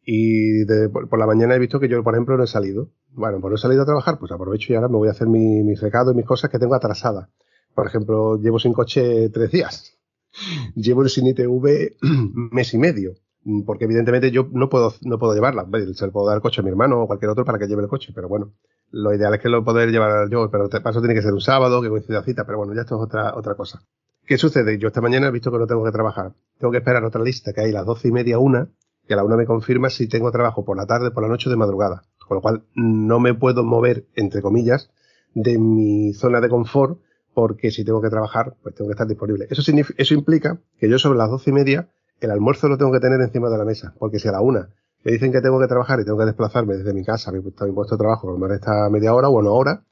[0.03, 2.89] Y por, la mañana he visto que yo, por ejemplo, no he salido.
[3.11, 5.27] Bueno, pues no he salido a trabajar, pues aprovecho y ahora me voy a hacer
[5.27, 7.29] mi, mis recados y mis cosas que tengo atrasadas.
[7.75, 9.97] Por ejemplo, llevo sin coche tres días.
[10.75, 11.97] Llevo sin ITV
[12.51, 13.15] mes y medio.
[13.43, 15.67] Mm, porque evidentemente yo no puedo, no puedo llevarla.
[15.93, 17.81] Se le puedo dar el coche a mi hermano o cualquier otro para que lleve
[17.81, 18.53] el coche, pero bueno,
[18.91, 21.41] lo ideal es que lo poder llevar yo, pero para eso tiene que ser un
[21.41, 23.81] sábado, que coincida la cita, pero bueno, ya esto es otra, otra cosa.
[24.25, 24.77] ¿Qué sucede?
[24.77, 26.33] Yo esta mañana he visto que no tengo que trabajar.
[26.59, 28.69] Tengo que esperar otra lista que hay las doce y media una,
[29.07, 31.49] que a la una me confirma si tengo trabajo por la tarde, por la noche
[31.49, 32.03] o de madrugada.
[32.27, 34.91] Con lo cual no me puedo mover, entre comillas,
[35.33, 36.99] de mi zona de confort,
[37.33, 39.47] porque si tengo que trabajar, pues tengo que estar disponible.
[39.49, 39.63] Eso,
[39.97, 41.89] eso implica que yo sobre las doce y media
[42.21, 44.69] el almuerzo lo tengo que tener encima de la mesa, porque si a la una
[45.03, 47.65] me dicen que tengo que trabajar y tengo que desplazarme desde mi casa, mi, puesto
[47.65, 49.85] de trabajo, a lo media hora o una hora,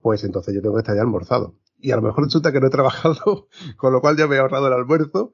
[0.00, 1.58] pues entonces yo tengo que estar ya almorzado.
[1.76, 4.38] Y a lo mejor resulta que no he trabajado, con lo cual ya me he
[4.38, 5.32] ahorrado el almuerzo.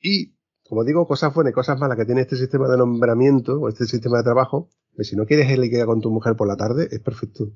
[0.00, 0.36] Y,
[0.68, 3.86] como digo, cosas buenas y cosas malas que tiene este sistema de nombramiento o este
[3.86, 6.88] sistema de trabajo, que pues si no quieres liquidar con tu mujer por la tarde,
[6.90, 7.50] es perfecto.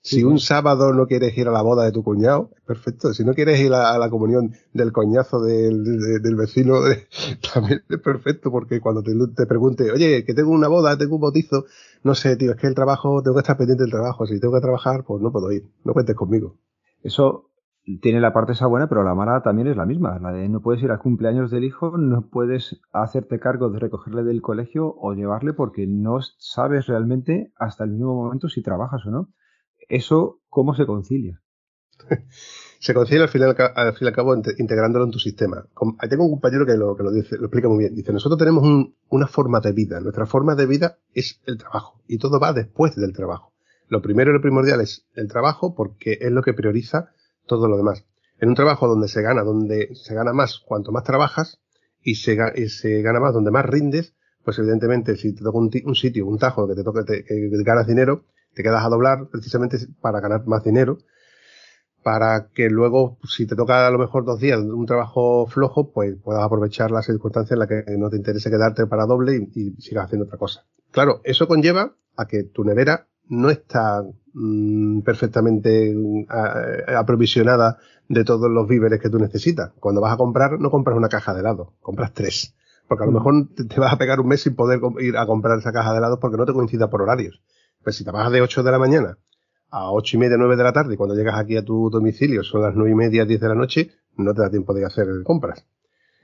[0.00, 3.12] Si un sábado no quieres ir a la boda de tu cuñado, es perfecto.
[3.12, 5.84] Si no quieres ir a, la comunión del coñazo del,
[6.22, 6.76] del vecino,
[7.52, 11.22] también es perfecto, porque cuando te, te, pregunte, oye, que tengo una boda, tengo un
[11.22, 11.64] bautizo,
[12.04, 14.26] no sé, tío, es que el trabajo, tengo que estar pendiente del trabajo.
[14.26, 15.68] Si tengo que trabajar, pues no puedo ir.
[15.84, 16.56] No cuentes conmigo.
[17.02, 17.50] Eso
[18.00, 20.18] tiene la parte esa buena, pero la mala también es la misma.
[20.18, 24.22] La de no puedes ir al cumpleaños del hijo, no puedes hacerte cargo de recogerle
[24.24, 29.10] del colegio o llevarle porque no sabes realmente hasta el mismo momento si trabajas o
[29.10, 29.28] no.
[29.88, 31.40] ¿Eso cómo se concilia?
[32.78, 33.54] se concilia al fin, al,
[33.94, 35.66] fin y al cabo integrándolo en tu sistema.
[36.08, 37.94] Tengo un compañero que lo, que lo, dice, lo explica muy bien.
[37.94, 38.64] Dice, nosotros tenemos
[39.08, 40.00] una forma de vida.
[40.00, 43.52] Nuestra forma de vida es el trabajo y todo va después del trabajo.
[43.88, 47.10] Lo primero y lo primordial es el trabajo porque es lo que prioriza
[47.46, 48.04] todo lo demás.
[48.38, 51.60] En un trabajo donde se gana, donde se gana más cuanto más trabajas
[52.02, 56.38] y se, gana más donde más rindes, pues evidentemente si te toca un, sitio, un
[56.38, 57.24] tajo que te toca que
[57.64, 60.98] ganas dinero, te quedas a doblar precisamente para ganar más dinero,
[62.02, 66.16] para que luego, si te toca a lo mejor dos días un trabajo flojo, pues
[66.22, 69.80] puedas aprovechar las circunstancias en las que no te interese quedarte para doble y, y
[69.80, 70.64] sigas haciendo otra cosa.
[70.90, 76.26] Claro, eso conlleva a que tu nevera no está mm, perfectamente mm,
[76.96, 79.72] aprovisionada de todos los víveres que tú necesitas.
[79.80, 82.54] Cuando vas a comprar, no compras una caja de helado, compras tres.
[82.88, 83.14] Porque a lo mm.
[83.14, 85.98] mejor te, vas a pegar un mes sin poder ir a comprar esa caja de
[85.98, 87.42] helado porque no te coincida por horarios.
[87.88, 89.16] Pues si te vas de 8 de la mañana
[89.70, 92.44] a 8 y media, 9 de la tarde, y cuando llegas aquí a tu domicilio
[92.44, 95.06] son las 9 y media, 10 de la noche, no te da tiempo de hacer
[95.24, 95.64] compras.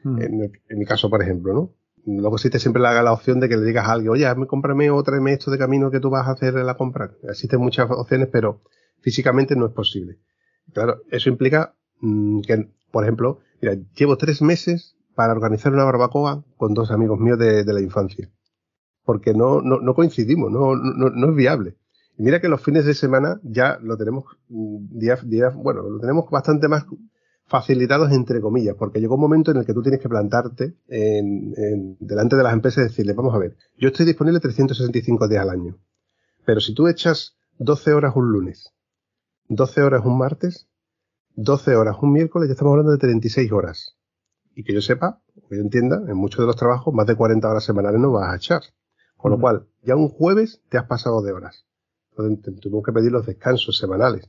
[0.05, 1.73] En, en, mi caso, por ejemplo, ¿no?
[2.05, 5.03] luego existe siempre la, la opción de que le digas a alguien, oye, cómprame o
[5.03, 7.13] tráeme esto de camino que tú vas a hacer la compra.
[7.23, 8.61] Existen muchas opciones, pero
[9.01, 10.19] físicamente no es posible.
[10.75, 16.45] Claro, eso implica mm, que, por ejemplo, mira, llevo tres meses para organizar una barbacoa
[16.59, 18.29] con dos amigos míos de, la infancia.
[19.05, 21.77] Porque no, no, no coincidimos, no, no, no, es viable.
[22.17, 26.01] Y mira que los fines de semana ya lo tenemos mm, días, días, bueno, lo
[26.01, 26.85] tenemos bastante más
[27.47, 31.97] facilitados entre comillas, porque llegó un momento en el que tú tienes que plantarte en,
[32.01, 35.51] delante de las empresas y decirle, vamos a ver, yo estoy disponible 365 días al
[35.51, 35.77] año,
[36.47, 38.73] pero si tú echas 12 horas un lunes,
[39.49, 40.69] 12 horas un martes,
[41.37, 43.97] 12 horas un miércoles, ya estamos hablando de 36 horas.
[44.55, 47.49] Y que yo sepa, que yo entienda, en muchos de los trabajos, más de 40
[47.49, 48.63] horas semanales no vas a echar.
[49.25, 51.65] Con lo cual, ya un jueves te has pasado de horas.
[52.11, 54.29] Entonces, tuvimos que pedir los descansos semanales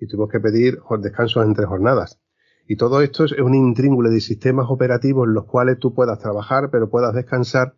[0.00, 2.18] y tuvimos que pedir descansos entre jornadas.
[2.66, 6.70] Y todo esto es un intríngulo de sistemas operativos en los cuales tú puedas trabajar,
[6.72, 7.76] pero puedas descansar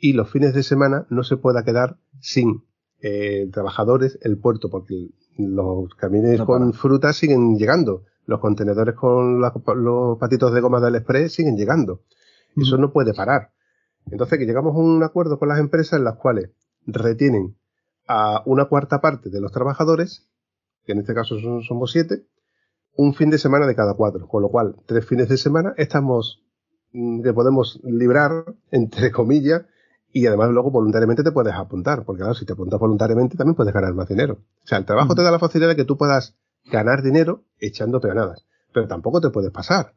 [0.00, 2.64] y los fines de semana no se pueda quedar sin
[3.02, 10.18] eh, trabajadores el puerto, porque los camiones con fruta siguen llegando, los contenedores con los
[10.18, 12.00] patitos de goma del express siguen llegando.
[12.56, 13.50] Eso no puede parar.
[14.10, 16.50] Entonces, que llegamos a un acuerdo con las empresas en las cuales
[16.86, 17.56] retienen
[18.06, 20.28] a una cuarta parte de los trabajadores,
[20.84, 22.26] que en este caso son, somos siete,
[22.96, 26.42] un fin de semana de cada cuatro, con lo cual tres fines de semana estamos
[26.92, 29.64] mm, que podemos librar, entre comillas,
[30.12, 33.74] y además luego voluntariamente te puedes apuntar, porque claro, si te apuntas voluntariamente también puedes
[33.74, 34.38] ganar más dinero.
[34.64, 38.00] O sea, el trabajo te da la facilidad de que tú puedas ganar dinero echando
[38.00, 39.92] peonadas, pero tampoco te puedes pasar.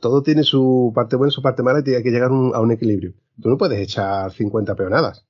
[0.00, 2.70] Todo tiene su parte buena y su parte mala y tiene que llegar a un
[2.70, 3.14] equilibrio.
[3.40, 5.26] Tú no puedes echar 50 peonadas.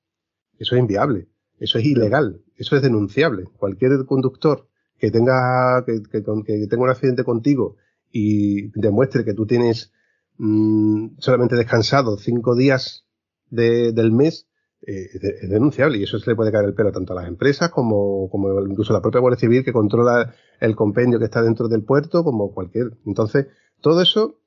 [0.58, 1.28] Eso es inviable.
[1.58, 2.42] Eso es ilegal.
[2.56, 3.44] Eso es denunciable.
[3.56, 7.76] Cualquier conductor que tenga, que, tenga un accidente contigo
[8.12, 9.92] y demuestre que tú tienes
[10.38, 13.04] mm, solamente descansado cinco días
[13.50, 14.48] del mes,
[14.86, 17.70] eh, es denunciable y eso se le puede caer el pelo tanto a las empresas
[17.70, 21.68] como, como incluso a la propia Guardia Civil que controla el compendio que está dentro
[21.68, 22.96] del puerto como cualquier.
[23.04, 23.46] Entonces,
[23.80, 24.40] todo eso,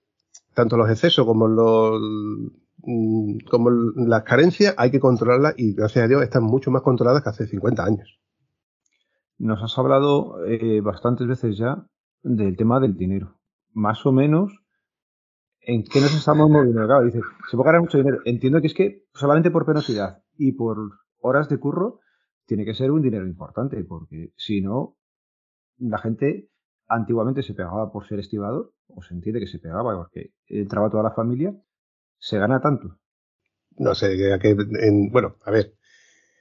[0.56, 2.02] tanto los excesos como los
[2.78, 7.22] mm, como las carencias hay que controlarlas y gracias a Dios están mucho más controladas
[7.22, 8.20] que hace 50 años.
[9.38, 11.86] Nos has hablado eh, bastantes veces ya
[12.24, 13.38] del tema del dinero.
[13.74, 14.63] Más o menos,
[15.60, 16.86] ¿en qué nos estamos moviendo?
[16.86, 18.20] Claro, dice, se puede ganar mucho dinero.
[18.24, 20.78] Entiendo que es que solamente por penosidad y por
[21.20, 22.00] horas de curro
[22.46, 24.96] tiene que ser un dinero importante, porque si no,
[25.78, 26.50] la gente
[26.88, 31.04] antiguamente se pegaba por ser estibador, o se entiende que se pegaba porque entraba toda
[31.04, 31.56] la familia,
[32.17, 32.98] se gana tanto.
[33.78, 35.76] No sé, en, bueno, a ver,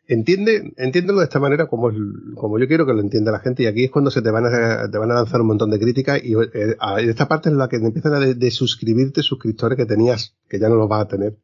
[0.07, 1.91] Entiende, entiéndelo de esta manera como,
[2.35, 4.45] como yo quiero que lo entienda la gente y aquí es cuando se te van
[4.45, 7.69] a, te van a lanzar un montón de críticas y eh, esta parte es la
[7.69, 11.09] que te empiezan a de, suscribirte suscriptores que tenías, que ya no los vas a
[11.09, 11.39] tener.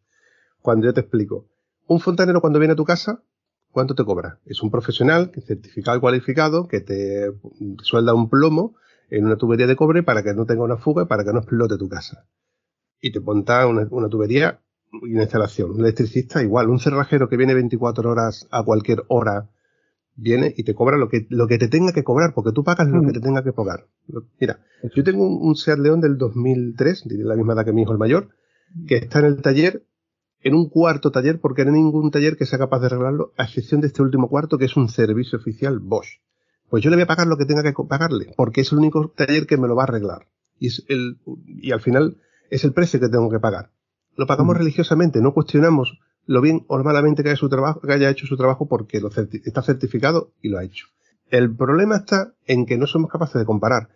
[0.60, 1.48] Cuando yo te explico,
[1.86, 3.22] un fontanero cuando viene a tu casa,
[3.70, 4.40] ¿cuánto te cobra?
[4.44, 7.32] Es un profesional, certificado y cualificado, que te
[7.82, 8.74] suelda un plomo
[9.11, 11.40] en una tubería de cobre para que no tenga una fuga y para que no
[11.40, 12.27] explote tu casa.
[13.01, 14.61] Y te monta una, una tubería
[14.92, 15.73] y una instalación.
[15.73, 19.51] Un electricista igual, un cerrajero que viene 24 horas a cualquier hora
[20.20, 22.88] viene y te cobra lo que, lo que te tenga que cobrar, porque tú pagas
[22.88, 23.87] lo que te tenga que pagar.
[24.40, 24.61] Mira,
[24.94, 27.99] yo tengo un, Seat León del 2003, de la misma edad que mi hijo el
[27.99, 28.29] mayor,
[28.87, 29.85] que está en el taller,
[30.42, 33.44] en un cuarto taller, porque no hay ningún taller que sea capaz de arreglarlo, a
[33.44, 36.20] excepción de este último cuarto, que es un servicio oficial Bosch.
[36.70, 39.09] Pues yo le voy a pagar lo que tenga que pagarle, porque es el único
[39.09, 40.28] taller que me lo va a arreglar.
[40.59, 43.70] Y, es el, y al final es el precio que tengo que pagar.
[44.16, 48.09] Lo pagamos religiosamente, no cuestionamos lo bien o malamente que haya, su trabajo, que haya
[48.09, 50.87] hecho su trabajo porque lo está certificado y lo ha hecho.
[51.28, 53.88] El problema está en que no somos capaces de comparar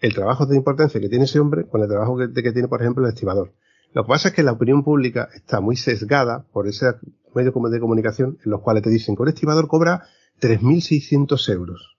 [0.00, 2.80] el trabajo de importancia que tiene ese hombre con el trabajo que, que tiene, por
[2.80, 3.52] ejemplo, el estimador.
[3.92, 6.94] Lo que pasa es que la opinión pública está muy sesgada por ese
[7.34, 10.04] medio de comunicación en los cuales te dicen que un estimador cobra
[10.40, 11.93] 3.600 euros.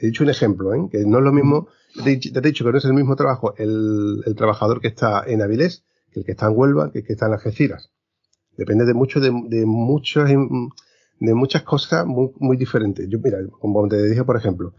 [0.00, 0.88] He dicho un ejemplo, ¿eh?
[0.90, 1.68] que no es lo mismo,
[2.04, 5.42] te he dicho que no es el mismo trabajo el, el trabajador que está en
[5.42, 7.90] Avilés que el que está en Huelva que el que está en Algeciras.
[8.56, 13.08] Depende de mucho, de, de muchos, de muchas cosas muy, muy diferentes.
[13.08, 14.74] Yo, mira, como te dije, por ejemplo,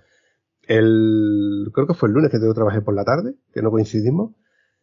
[0.64, 4.36] el, creo que fue el lunes que yo trabajé por la tarde, que no coincidimos.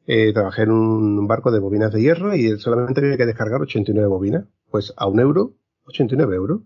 [0.07, 4.09] Eh, trabajé en un barco de bobinas de hierro y solamente había que descargar 89
[4.09, 4.47] bobinas.
[4.71, 6.63] Pues a un euro, 89 euros.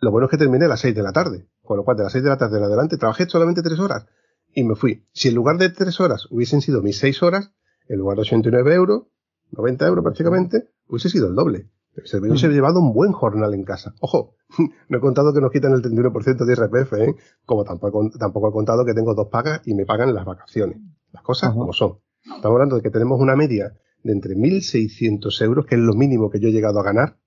[0.00, 1.46] Lo bueno es que terminé a las 6 de la tarde.
[1.66, 4.06] Con lo cual, de las 6 de la tarde en adelante, trabajé solamente 3 horas
[4.54, 5.06] y me fui.
[5.12, 7.52] Si en lugar de 3 horas hubiesen sido mis 6 horas,
[7.88, 9.02] en lugar de 89 euros,
[9.50, 11.70] 90 euros prácticamente, hubiese sido el doble.
[12.04, 13.94] Se me hubiese llevado un buen jornal en casa.
[14.00, 14.36] Ojo,
[14.88, 17.16] no he contado que nos quitan el 31% de IRPF, ¿eh?
[17.44, 20.78] como tampoco, tampoco he contado que tengo dos pagas y me pagan las vacaciones.
[21.12, 21.98] Las cosas como son.
[22.22, 26.30] Estamos hablando de que tenemos una media de entre 1.600 euros, que es lo mínimo
[26.30, 27.18] que yo he llegado a ganar,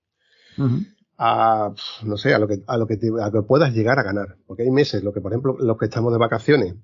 [1.22, 4.38] a, no sé, a lo que, a lo que, a que puedas llegar a ganar.
[4.46, 6.76] Porque hay meses, lo que, por ejemplo, los que estamos de vacaciones,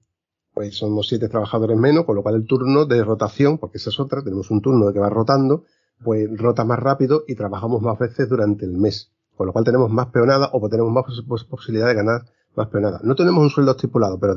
[0.53, 3.99] pues somos siete trabajadores menos, con lo cual el turno de rotación, porque esa es
[3.99, 5.65] otra, tenemos un turno de que va rotando,
[6.05, 9.11] pues rota más rápido y trabajamos más veces durante el mes.
[9.37, 11.05] Con lo cual tenemos más peonada o tenemos más
[11.49, 13.01] posibilidad de ganar más peonada.
[13.05, 14.35] No tenemos un sueldo estipulado, pero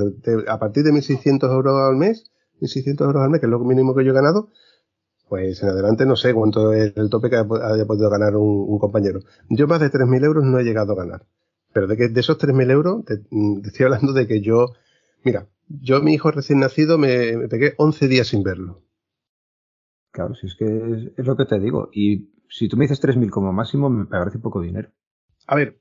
[0.48, 2.32] a partir de 1.600 euros al mes,
[2.62, 4.50] 1.600 euros al mes, que es lo mínimo que yo he ganado,
[5.30, 9.20] pues en adelante no sé cuánto es el tope que haya podido ganar un, compañero.
[9.50, 11.28] Yo más de 3.000 euros no he llegado a ganar.
[11.72, 13.22] Pero de que de esos 3.000 euros, te,
[13.63, 14.74] estoy hablando de que yo,
[15.24, 18.82] mira, yo mi hijo recién nacido me, me pegué 11 días sin verlo.
[20.12, 21.89] Claro, si es que es, lo que te digo.
[21.94, 24.89] Y si tú me dices 3.000 como máximo, me parece poco dinero.
[25.46, 25.80] A ver,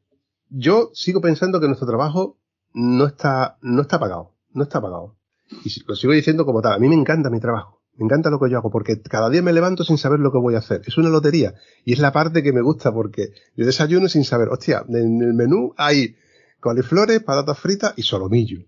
[0.51, 2.39] yo sigo pensando que nuestro trabajo
[2.75, 4.35] no está, no está pagado.
[4.53, 5.17] No está pagado.
[5.65, 6.75] Y lo sigo diciendo como tal.
[6.75, 7.78] A mí me encanta mi trabajo.
[7.99, 10.39] Me encanta lo que yo hago porque cada día me levanto sin saber lo que
[10.39, 10.83] voy a hacer.
[10.87, 11.55] Es una lotería.
[11.85, 15.35] Y es la parte que me gusta porque yo desayuno sin saber, hostia, en el
[15.35, 16.15] menú hay
[16.61, 18.61] coliflores, patatas fritas y solomillo.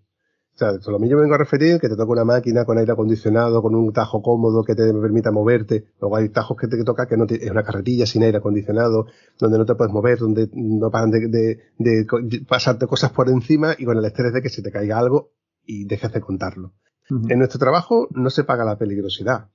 [0.54, 3.74] O sea, me vengo a referir que te toca una máquina con aire acondicionado, con
[3.74, 5.84] un tajo cómodo que te permita moverte.
[6.00, 9.06] Luego hay tajos que te toca que no es una carretilla sin aire acondicionado,
[9.38, 11.58] donde no te puedes mover, donde no paran de,
[12.48, 15.30] pasarte cosas por encima y con el estrés de que se te caiga algo
[15.64, 16.74] y dejes de contarlo.
[17.10, 19.48] En nuestro trabajo no se paga la peligrosidad,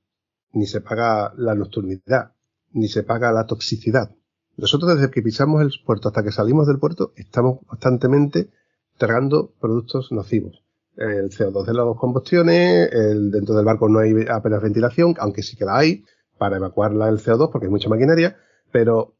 [0.51, 2.33] ni se paga la nocturnidad,
[2.71, 4.15] ni se paga la toxicidad.
[4.57, 8.49] Nosotros desde que pisamos el puerto hasta que salimos del puerto estamos constantemente
[8.97, 10.65] tragando productos nocivos
[10.97, 15.57] el CO2 de las combustiones, el, dentro del barco no hay apenas ventilación, aunque sí
[15.57, 16.05] que la hay
[16.37, 18.37] para evacuar el CO2 porque hay mucha maquinaria,
[18.71, 19.15] pero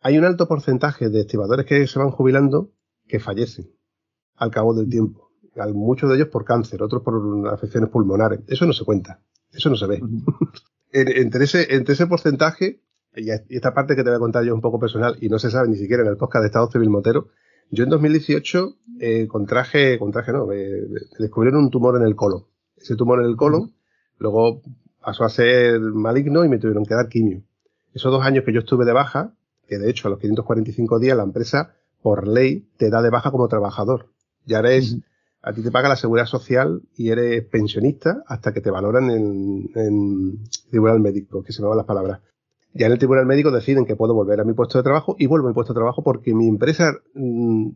[0.00, 2.72] hay un alto porcentaje de estibadores que se van jubilando
[3.06, 3.70] que fallecen
[4.36, 5.27] al cabo del tiempo.
[5.72, 8.40] Muchos de ellos por cáncer, otros por afecciones pulmonares.
[8.46, 9.20] Eso no se cuenta,
[9.52, 10.02] eso no se ve.
[10.92, 12.80] entre, ese, entre ese porcentaje,
[13.16, 15.50] y esta parte que te voy a contar yo un poco personal, y no se
[15.50, 17.28] sabe ni siquiera en el podcast de Estado Civil Motero,
[17.70, 20.46] yo en 2018 eh, contraje, contraje no,
[21.18, 22.44] descubrieron un tumor en el colon.
[22.76, 23.74] Ese tumor en el colon
[24.18, 24.62] luego
[25.00, 27.42] pasó a ser maligno y me tuvieron que dar quimio.
[27.92, 29.34] Esos dos años que yo estuve de baja,
[29.66, 33.30] que de hecho a los 545 días la empresa por ley te da de baja
[33.30, 34.12] como trabajador.
[34.46, 34.96] Ya eres,
[35.42, 39.70] a ti te paga la seguridad social y eres pensionista hasta que te valoran en,
[39.74, 42.20] en tribunal médico, que se me van las palabras.
[42.74, 45.26] Ya en el tribunal médico deciden que puedo volver a mi puesto de trabajo y
[45.26, 47.68] vuelvo a mi puesto de trabajo porque mi empresa mm,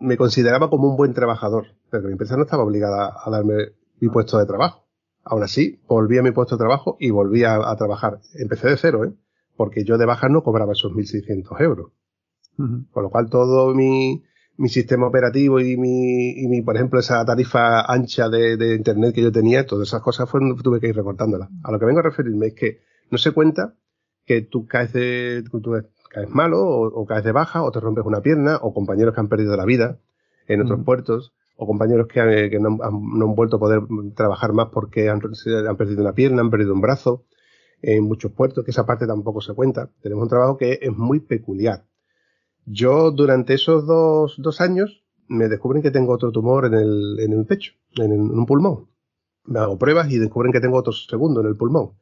[0.00, 4.08] me consideraba como un buen trabajador, pero mi empresa no estaba obligada a darme mi
[4.08, 4.84] puesto de trabajo.
[5.24, 8.20] Aún así, volví a mi puesto de trabajo y volví a, trabajar.
[8.34, 9.14] Empecé de cero, ¿eh?
[9.56, 11.92] Porque yo de baja no cobraba esos 1.600 euros.
[12.56, 14.22] Con lo cual todo mi,
[14.56, 19.14] mi sistema operativo y mi, y mi, por ejemplo, esa tarifa ancha de, de internet
[19.14, 21.48] que yo tenía, todas esas cosas fueron, tuve que ir recortándolas.
[21.62, 22.80] A lo que vengo a referirme es que
[23.10, 23.74] no se cuenta
[24.24, 25.60] que tú caes de, tú
[26.10, 29.28] caes malo o, caes de baja o te rompes una pierna o compañeros que han
[29.28, 29.98] perdido la vida
[30.46, 33.82] en otros puertos o compañeros que, no, han, vuelto a poder
[34.16, 35.20] trabajar más porque han,
[35.68, 37.24] han, perdido una pierna, han perdido un brazo
[37.82, 39.90] en muchos puertos, que esa parte tampoco se cuenta.
[40.00, 41.84] Tenemos un trabajo que es muy peculiar.
[42.66, 47.32] Yo durante esos dos, dos años me descubren que tengo otro tumor en el, en
[47.32, 48.88] el pecho, en, en un pulmón.
[49.44, 51.92] Me hago pruebas y descubren que tengo otro segundo en el pulmón.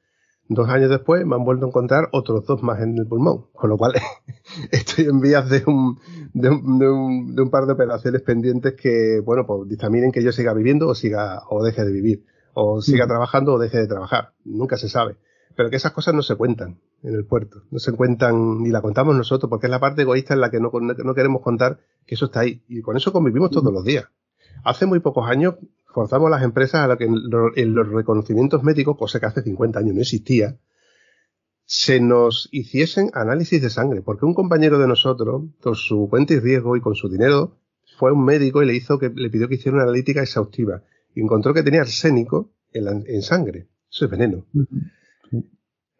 [0.49, 3.71] Dos años después me han vuelto a encontrar otros dos más en el pulmón, con
[3.71, 3.95] lo cual
[4.71, 5.99] estoy en vías de un,
[6.35, 10.23] de un, de un, de un par de operaciones pendientes que, bueno, pues dictaminen que
[10.23, 13.87] yo siga viviendo o siga, o deje de vivir, o siga trabajando o deje de
[13.87, 14.35] trabajar.
[14.45, 15.17] Nunca se sabe.
[15.57, 17.63] Pero que esas cosas no se cuentan en el puerto.
[17.71, 20.61] No se cuentan ni la contamos nosotros, porque es la parte egoísta en la que
[20.61, 22.63] no, no queremos contar que eso está ahí.
[22.69, 24.07] Y con eso convivimos todos los días.
[24.65, 28.97] Hace muy pocos años forzamos a las empresas a lo que en los reconocimientos médicos,
[28.97, 30.57] cosa que hace 50 años no existía,
[31.65, 36.41] se nos hiciesen análisis de sangre, porque un compañero de nosotros, con su cuenta y
[36.41, 37.57] riesgo y con su dinero,
[37.99, 40.83] fue un médico y le hizo que le pidió que hiciera una analítica exhaustiva
[41.15, 43.69] y encontró que tenía arsénico en, la, en sangre.
[43.91, 44.47] Eso es veneno.
[44.55, 44.91] Uh -huh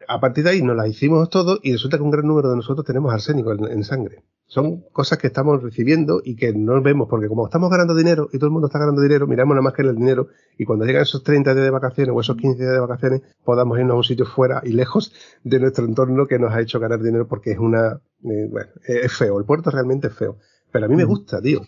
[0.07, 2.55] a partir de ahí nos las hicimos todo y resulta que un gran número de
[2.55, 4.23] nosotros tenemos arsénico en, en, sangre.
[4.45, 8.37] Son cosas que estamos recibiendo y que no vemos porque como estamos ganando dinero y
[8.37, 10.27] todo el mundo está ganando dinero, miramos nada más que el dinero
[10.57, 13.79] y cuando llegan esos 30 días de vacaciones o esos 15 días de vacaciones podamos
[13.79, 17.01] irnos a un sitio fuera y lejos de nuestro entorno que nos ha hecho ganar
[17.01, 18.01] dinero porque es una...
[18.23, 20.37] Eh, bueno, es feo, el puerto realmente es feo.
[20.71, 21.61] Pero a mí me gusta, tío.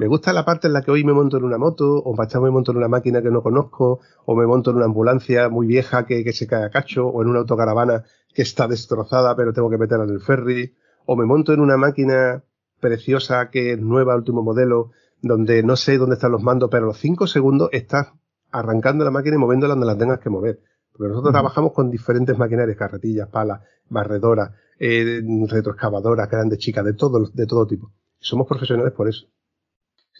[0.00, 2.40] Me gusta la parte en la que hoy me monto en una moto, o mañana
[2.40, 5.66] me monto en una máquina que no conozco, o me monto en una ambulancia muy
[5.66, 9.52] vieja que, que se cae a cacho, o en una autocaravana que está destrozada pero
[9.52, 10.74] tengo que meterla en el ferry,
[11.04, 12.42] o me monto en una máquina
[12.80, 16.86] preciosa que es nueva, último modelo, donde no sé dónde están los mandos, pero a
[16.86, 18.10] los cinco segundos estás
[18.50, 20.60] arrancando la máquina y moviéndola donde la tengas que mover.
[20.92, 21.40] Porque nosotros uh -huh.
[21.40, 27.66] trabajamos con diferentes maquinarias, carretillas, palas, barredoras, eh, retroexcavadoras, grandes, chicas, de todo, de todo
[27.66, 27.92] tipo.
[28.18, 29.26] Somos profesionales por eso.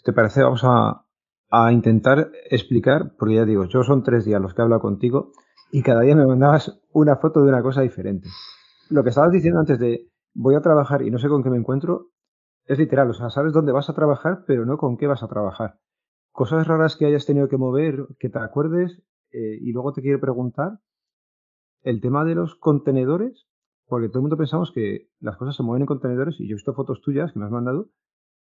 [0.03, 1.05] Te parece, vamos a,
[1.49, 5.31] a, intentar explicar, porque ya digo, yo son tres días los que he hablado contigo
[5.71, 8.27] y cada día me mandabas una foto de una cosa diferente.
[8.89, 11.57] Lo que estabas diciendo antes de voy a trabajar y no sé con qué me
[11.57, 12.07] encuentro,
[12.65, 15.27] es literal, o sea, sabes dónde vas a trabajar, pero no con qué vas a
[15.27, 15.79] trabajar.
[16.31, 20.19] Cosas raras que hayas tenido que mover, que te acuerdes, eh, y luego te quiero
[20.19, 20.79] preguntar
[21.83, 23.47] el tema de los contenedores,
[23.87, 26.55] porque todo el mundo pensamos que las cosas se mueven en contenedores, y yo he
[26.55, 27.89] visto fotos tuyas que me has mandado,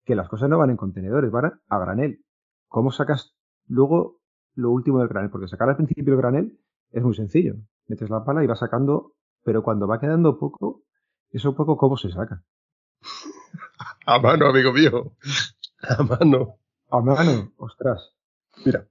[0.05, 2.23] que las cosas no van en contenedores, van a granel.
[2.67, 3.35] ¿Cómo sacas
[3.67, 4.21] luego
[4.53, 5.31] lo último del granel?
[5.31, 6.59] Porque sacar al principio el granel
[6.91, 7.55] es muy sencillo.
[7.87, 10.83] Metes la pala y vas sacando, pero cuando va quedando poco,
[11.31, 12.43] eso poco, ¿cómo se saca?
[14.05, 15.13] A mano, amigo mío.
[15.81, 16.59] A mano.
[16.91, 18.15] A mano, ostras.
[18.63, 18.87] Mira,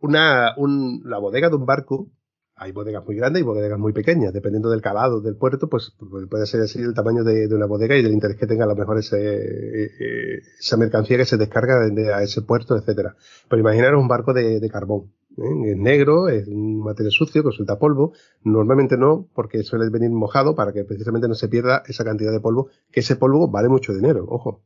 [0.00, 2.10] una, un, la bodega de un barco,
[2.58, 5.92] hay bodegas muy grandes y bodegas muy pequeñas, dependiendo del calado del puerto, pues
[6.28, 8.74] puede ser así el tamaño de, una bodega y del interés que tenga a lo
[8.74, 13.16] mejor ese, eh, esa mercancía que se descarga de, a ese puerto, etcétera.
[13.48, 15.12] Pero imaginaros un barco de, carbón.
[15.36, 15.70] ¿eh?
[15.70, 18.12] Es negro, es un material sucio que suelta polvo.
[18.42, 22.40] Normalmente no, porque suele venir mojado para que precisamente no se pierda esa cantidad de
[22.40, 24.62] polvo, que ese polvo vale mucho dinero, ojo.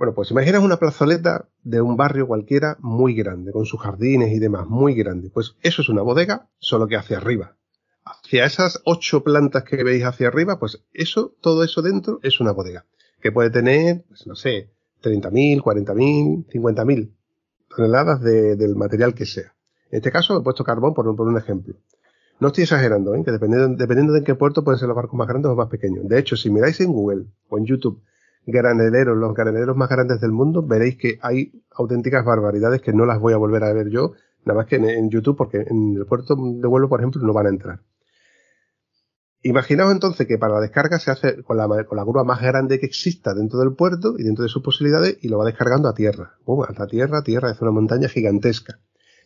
[0.00, 4.38] Bueno, pues imaginas una plazoleta de un barrio cualquiera muy grande, con sus jardines y
[4.38, 5.28] demás, muy grande.
[5.28, 7.58] Pues eso es una bodega, solo que hacia arriba.
[8.06, 12.52] Hacia esas ocho plantas que veis hacia arriba, pues eso, todo eso dentro es una
[12.52, 12.86] bodega.
[13.20, 14.70] Que puede tener, pues no sé,
[15.02, 17.10] 30.000, 40.000, 50.000
[17.68, 19.52] toneladas de, del material que sea.
[19.90, 21.74] En este caso he puesto carbón por, un ejemplo.
[22.38, 23.22] No estoy exagerando, ¿eh?
[23.22, 25.68] que dependiendo, dependiendo de en qué puerto pueden ser los barcos más grandes o más
[25.68, 26.08] pequeños.
[26.08, 28.02] De hecho, si miráis en Google o en YouTube
[28.50, 33.18] graneleros, los graneleros más grandes del mundo, veréis que hay auténticas barbaridades que no las
[33.18, 34.12] voy a volver a ver yo,
[34.44, 37.46] nada más que en, YouTube, porque en el puerto de vuelo, por ejemplo, no van
[37.46, 37.80] a entrar.
[39.42, 43.32] Imaginaos entonces que para la descarga se hace con la, grúa más grande que exista
[43.32, 46.34] dentro del puerto y dentro de sus posibilidades y lo va descargando a tierra.
[46.44, 48.80] Bueno, a tierra, tierra, es una montaña gigantesca.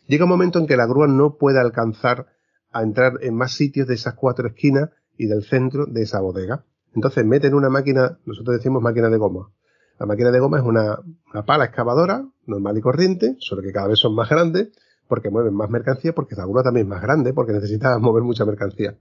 [0.07, 2.27] Llega un momento en que la grúa no puede alcanzar
[2.71, 6.63] a entrar en más sitios de esas cuatro esquinas y del centro de esa bodega.
[6.95, 9.51] Entonces meten una máquina, nosotros decimos máquina de goma.
[9.99, 10.97] La máquina de goma es una,
[11.45, 14.69] pala excavadora normal y corriente, solo que cada vez son más grandes
[15.07, 18.45] porque mueven más mercancía, porque la grúa también es más grande, porque necesita mover mucha
[18.45, 18.95] mercancía.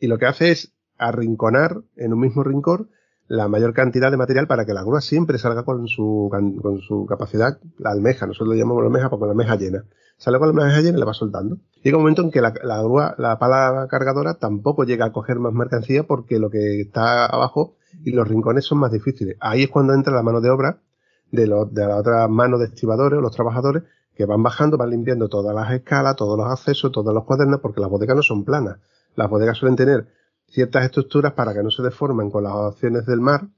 [0.00, 2.90] Y lo que hace es arrinconar en un mismo rincón
[3.28, 7.06] la mayor cantidad de material para que la grúa siempre salga con su, con su
[7.06, 9.84] capacidad, la almeja, nosotros lo llamamos la almeja porque la almeja llena.
[10.16, 11.58] Sale con la llena y la va soltando.
[11.82, 15.38] Llega un momento en que la, la grúa, la pala cargadora tampoco llega a coger
[15.38, 19.36] más mercancía porque lo que está abajo y los rincones son más difíciles.
[19.40, 20.80] Ahí es cuando entra la mano de obra
[21.30, 24.90] de, los, de la otra mano de estibadores o los trabajadores que van bajando, van
[24.90, 28.44] limpiando todas las escalas, todos los accesos, todos los cuadernos, porque las bodegas no son
[28.44, 28.78] planas.
[29.14, 30.08] Las bodegas suelen tener
[30.48, 33.48] ciertas estructuras para que no se deformen con las opciones del mar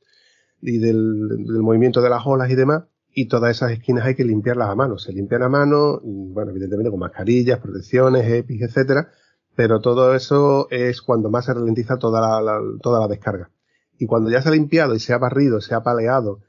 [0.61, 2.85] y del, del, movimiento de las olas y demás.
[3.21, 4.97] Y todas esas esquinas hay que limpiarlas a mano.
[4.97, 9.11] Se limpian a mano, bueno, evidentemente con mascarillas, protecciones, EPIs, etcétera.
[9.57, 13.51] Pero todo eso es cuando más se ralentiza toda la, la, toda la descarga.
[13.99, 16.43] Y cuando ya se ha limpiado y se ha barrido, se ha paleado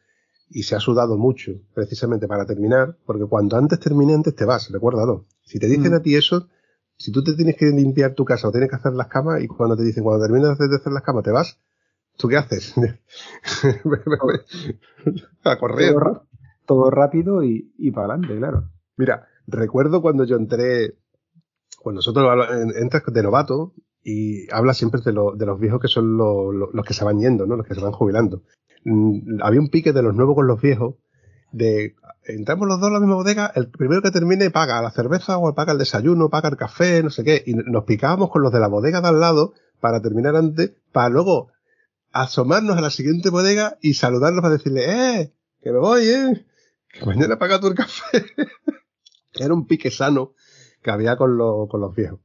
[0.48, 4.70] y se ha sudado mucho, precisamente para terminar, porque cuando antes termine, antes te vas,
[4.70, 5.26] recuérdalo.
[5.42, 5.96] Si te dicen mm.
[5.96, 6.50] a ti eso,
[6.98, 9.48] si tú te tienes que limpiar tu casa o tienes que hacer las camas y
[9.48, 11.58] cuando te dicen, cuando terminas de hacer las camas, te vas,
[12.16, 12.76] ¿tú qué haces?
[15.44, 15.96] a correr.
[16.70, 18.70] Todo, rápido y, y para adelante, claro.
[18.96, 20.94] Mira, recuerdo cuando yo entré,
[21.82, 26.86] cuando nosotros entras de novato y hablas siempre de, de los viejos que son los
[26.86, 27.56] que se van yendo, ¿no?
[27.56, 28.44] Los que se van jubilando.
[28.86, 30.96] Mm, había un pique de los nuevos con los viejos,
[31.52, 35.40] de entramos los dos en la misma bodega, el primero que termine paga la cerveza
[35.40, 38.52] o paga el desayuno, paga el café, no sé qué, y nos picábamos con los
[38.54, 41.52] de la bodega de al lado para terminar antes, para luego
[42.12, 46.46] asomarnos a la siguiente bodega y saludarlos para decirle, eh, que me voy, eh,
[47.06, 48.26] mañana paga tú el café.
[49.34, 50.34] Era un pique sano
[50.82, 51.38] que había con,
[51.68, 52.20] con los viejos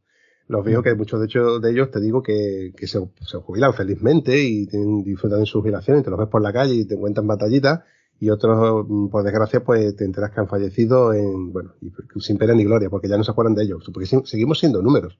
[0.46, 3.72] los viejos que muchos de, hecho, de ellos te digo que, que se, se, jubilan
[3.72, 6.84] felizmente y tienen, disfrutan de su jubilación y te los ves por la calle y
[6.84, 7.80] te encuentran batallitas
[8.20, 11.74] y otros, mm, por desgracia, pues te enteras que han fallecido en, bueno,
[12.18, 15.18] sin pena ni gloria, porque ya no se acuerdan de ellos, porque seguimos siendo números.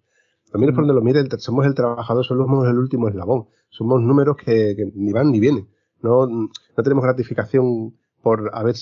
[0.50, 3.48] También es por donde lo miren, somos el trabajador, somos el último eslabón.
[3.70, 5.68] Somos números que, que ni van ni vienen.
[6.00, 8.74] No, no tenemos gratificación por haber,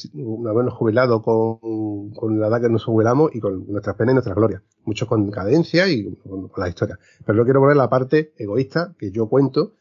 [0.48, 4.36] habernos jubilado con, con, la edad que nos jubilamos y con nuestras penas y nuestras
[4.36, 4.62] glorias.
[4.84, 6.98] Mucho con cadencia y con, la historia.
[7.26, 9.74] Pero yo quiero poner la parte egoísta que yo cuento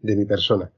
[0.00, 0.70] de mi persona.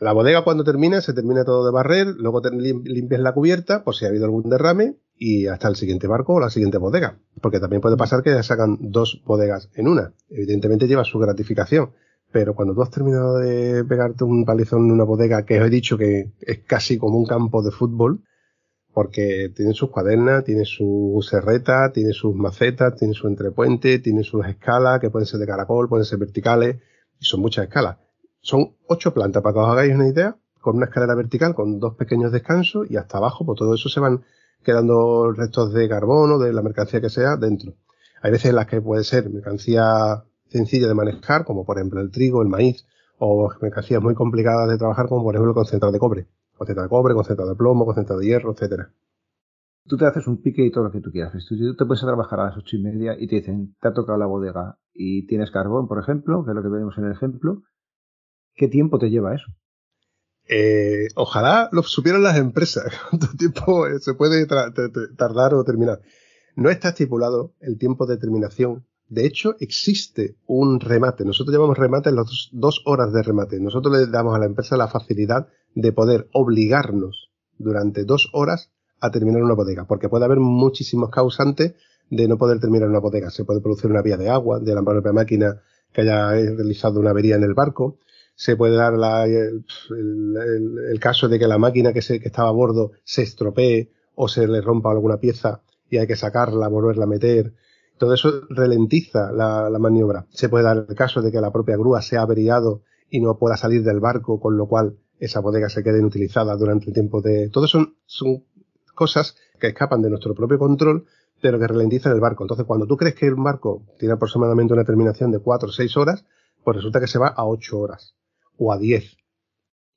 [0.00, 4.04] La bodega cuando termina, se termina todo de barrer, luego limpias la cubierta por si
[4.04, 7.20] ha habido algún derrame y hasta el siguiente barco o la siguiente bodega.
[7.40, 10.12] Porque también puede pasar que sacan dos bodegas en una.
[10.28, 11.90] Evidentemente lleva su gratificación
[12.32, 15.70] pero cuando tú has terminado de pegarte un palizón en una bodega que os he
[15.70, 18.22] dicho que es casi como un campo de fútbol,
[18.92, 24.46] porque tiene sus cuadernas, tiene su serreta, tiene sus macetas, tiene su entrepuente, tiene sus
[24.46, 26.76] escalas que pueden ser de caracol, pueden ser verticales,
[27.18, 27.98] y son muchas escalas.
[28.40, 31.94] Son ocho plantas, para que os hagáis una idea, con una escalera vertical, con dos
[31.94, 34.24] pequeños descansos, y hasta abajo, pues todo eso se van
[34.64, 37.74] quedando restos de carbono, de la mercancía que sea, dentro.
[38.22, 42.10] Hay veces en las que puede ser mercancía sencilla de manejar, como por ejemplo el
[42.10, 42.86] trigo, el maíz,
[43.18, 46.26] o mercancías muy complicadas de trabajar, como por ejemplo el concentrado de cobre.
[46.56, 48.92] Concentrado de cobre, concentrado de plomo, concentrado de hierro, etcétera.
[49.86, 51.32] Tú te haces un pique y todo lo que tú quieras.
[51.48, 54.18] Tú te puedes trabajar a las ocho y media y te dicen, te ha tocado
[54.18, 57.62] la bodega y tienes carbón, por ejemplo, que es lo que vemos en el ejemplo.
[58.54, 59.46] ¿Qué tiempo te lleva eso?
[60.48, 66.00] Eh, ojalá lo supieran las empresas, cuánto tiempo eh, se puede tardar o terminar.
[66.56, 71.24] No está estipulado el tiempo de terminación de hecho, existe un remate.
[71.24, 73.58] Nosotros llamamos remate las dos, horas de remate.
[73.58, 79.10] Nosotros le damos a la empresa la facilidad de poder obligarnos durante dos horas a
[79.10, 81.74] terminar una bodega, porque puede haber muchísimos causantes
[82.08, 83.30] de no poder terminar una bodega.
[83.30, 85.60] Se puede producir una vía de agua, de la propia máquina
[85.92, 87.98] que haya realizado una avería en el barco.
[88.36, 92.92] Se puede dar el, caso de que la máquina que, se, que estaba a bordo
[93.02, 97.54] se estropee o se le rompa alguna pieza y hay que sacarla, volverla a meter
[98.00, 100.24] todo eso ralentiza la, maniobra.
[100.30, 102.80] Se puede dar el caso de que la propia grúa se ha averiado
[103.10, 106.86] y no pueda salir del barco, con lo cual esa bodega se quede inutilizada durante
[106.86, 107.50] el tiempo de...
[107.50, 108.44] Todo eso son,
[108.94, 111.04] cosas que escapan de nuestro propio control,
[111.42, 112.42] pero que ralentizan el barco.
[112.42, 115.96] Entonces, cuando tú crees que un barco tiene aproximadamente una terminación de 4 o 6
[115.98, 116.24] horas,
[116.64, 118.14] pues resulta que se va a 8 horas
[118.56, 119.14] o a 10.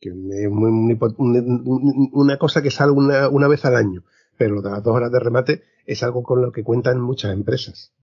[0.02, 4.04] Que es una cosa que sale una vez al año.
[4.38, 7.94] Pero las dos horas de remate es algo con lo que cuentan muchas empresas.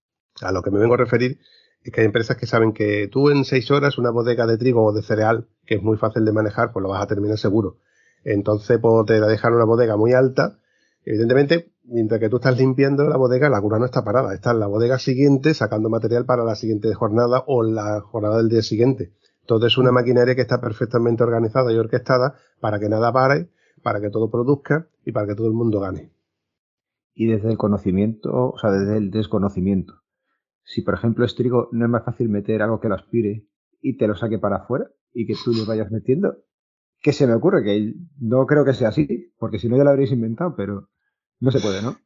[0.40, 1.38] A lo que me vengo a referir
[1.82, 4.84] es que hay empresas que saben que tú en seis horas una bodega de trigo
[4.84, 7.78] o de cereal, que es muy fácil de manejar, pues lo vas a terminar seguro.
[8.22, 10.58] Entonces, pues te la dejan una bodega muy alta.
[11.04, 14.34] Evidentemente, mientras que tú estás limpiando la bodega, la cura no está parada.
[14.34, 18.50] Está en la bodega siguiente sacando material para la siguiente jornada o la jornada del
[18.50, 19.12] día siguiente.
[19.46, 23.48] Todo es una maquinaria que está perfectamente organizada y orquestada para que nada pare,
[23.82, 26.19] para que todo produzca y para que todo el mundo gane
[27.14, 29.94] y desde el conocimiento, o sea, desde el desconocimiento.
[30.64, 33.46] Si, por ejemplo, es trigo, no es más fácil meter algo que lo aspire
[33.80, 36.36] y te lo saque para afuera y que tú lo vayas metiendo.
[37.00, 37.64] ¿Qué se me ocurre?
[37.64, 40.88] Que no creo que sea así, porque si no ya lo habréis inventado, pero
[41.40, 41.96] no se puede, ¿no?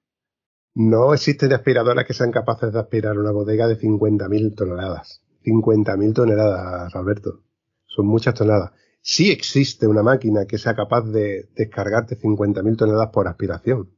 [0.74, 5.22] No existen aspiradoras que sean capaces de aspirar una bodega de 50.000 toneladas.
[5.44, 7.42] 50.000 toneladas, Alberto.
[7.86, 8.72] Son muchas toneladas.
[9.00, 13.90] Sí existe una máquina que sea capaz de descargarte 50.000 toneladas por aspiración.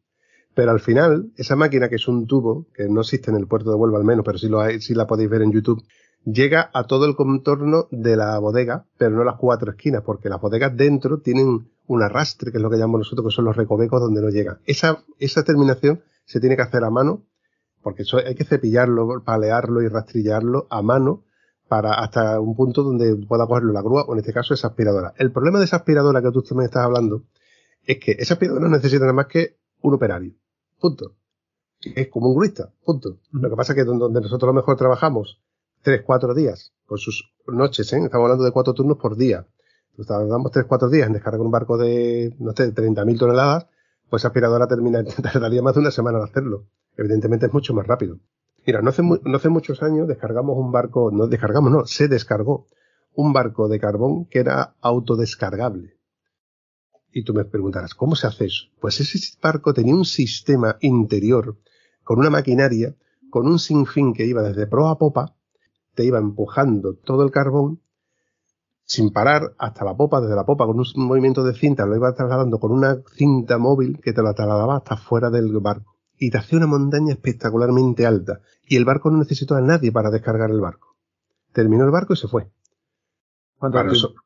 [0.56, 3.68] Pero al final, esa máquina que es un tubo, que no existe en el puerto
[3.68, 5.84] de Huelva al menos, pero sí, la podéis ver en YouTube,
[6.24, 10.40] llega a todo el contorno de la bodega, pero no las cuatro esquinas, porque las
[10.40, 14.00] bodegas dentro tienen un arrastre, que es lo que llamamos nosotros, que son los recovecos
[14.00, 14.58] donde no llega.
[14.64, 17.26] Esa, esa terminación se tiene que hacer a mano,
[17.82, 21.22] porque eso hay que cepillarlo, palearlo y rastrillarlo a mano
[21.68, 25.12] para hasta un punto donde pueda cogerlo la grúa o en este caso esa aspiradora.
[25.18, 27.24] El problema de esa aspiradora que tú también estás hablando
[27.84, 30.32] es que esa aspiradora no necesita nada más que un operario.
[30.78, 31.14] Punto.
[31.80, 32.72] Es como un gruista.
[32.84, 33.18] Punto.
[33.32, 35.40] Lo que pasa es que donde nosotros a lo mejor trabajamos
[35.82, 37.98] tres, cuatro días, con sus noches, ¿eh?
[37.98, 39.46] estamos hablando de cuatro turnos por día.
[40.06, 43.66] Tardamos tres, cuatro días en descargar un barco de, no sé, 30.000 toneladas,
[44.10, 46.66] pues aspiradora termina, tardaría más de una semana en hacerlo.
[46.96, 48.18] Evidentemente es mucho más rápido.
[48.66, 52.66] Mira, no hace, no hace muchos años descargamos un barco, no descargamos, no, se descargó
[53.14, 55.95] un barco de carbón que era autodescargable.
[57.16, 58.64] Y tú me preguntarás, ¿cómo se hace eso?
[58.78, 61.56] Pues ese barco tenía un sistema interior
[62.04, 62.94] con una maquinaria,
[63.30, 65.34] con un sinfín que iba desde proa a popa,
[65.94, 67.80] te iba empujando todo el carbón
[68.84, 72.14] sin parar hasta la popa, desde la popa con un movimiento de cinta, lo iba
[72.14, 76.36] trasladando con una cinta móvil que te la trasladaba hasta fuera del barco y te
[76.36, 78.42] hacía una montaña espectacularmente alta.
[78.62, 80.96] Y el barco no necesitó a nadie para descargar el barco.
[81.54, 82.50] Terminó el barco y se fue.
[83.56, 84.25] ¿Cuánto tiempo?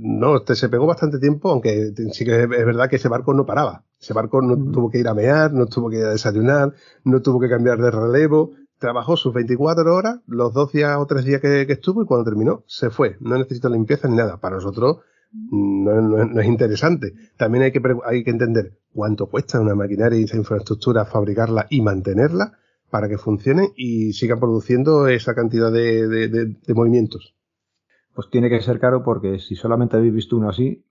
[0.00, 3.46] No, te, se pegó bastante tiempo, aunque sí que es, verdad que ese barco no
[3.46, 3.84] paraba.
[4.00, 4.72] Ese barco no mm.
[4.72, 6.72] tuvo que ir a mear, no tuvo que ir a desayunar,
[7.04, 8.52] no tuvo que cambiar de relevo.
[8.78, 12.24] Trabajó sus 24 horas, los dos días o tres días que, que estuvo y cuando
[12.24, 13.16] terminó se fue.
[13.20, 14.36] No necesitó limpieza ni nada.
[14.36, 14.98] Para nosotros
[15.32, 17.14] no, es interesante.
[17.36, 21.82] También hay que, hay que entender cuánto cuesta una maquinaria y esa infraestructura fabricarla y
[21.82, 22.58] mantenerla
[22.90, 27.34] para que funcione y siga produciendo esa cantidad de, movimientos.
[28.18, 30.84] Pues tiene que ser caro porque si solamente habéis visto uno así.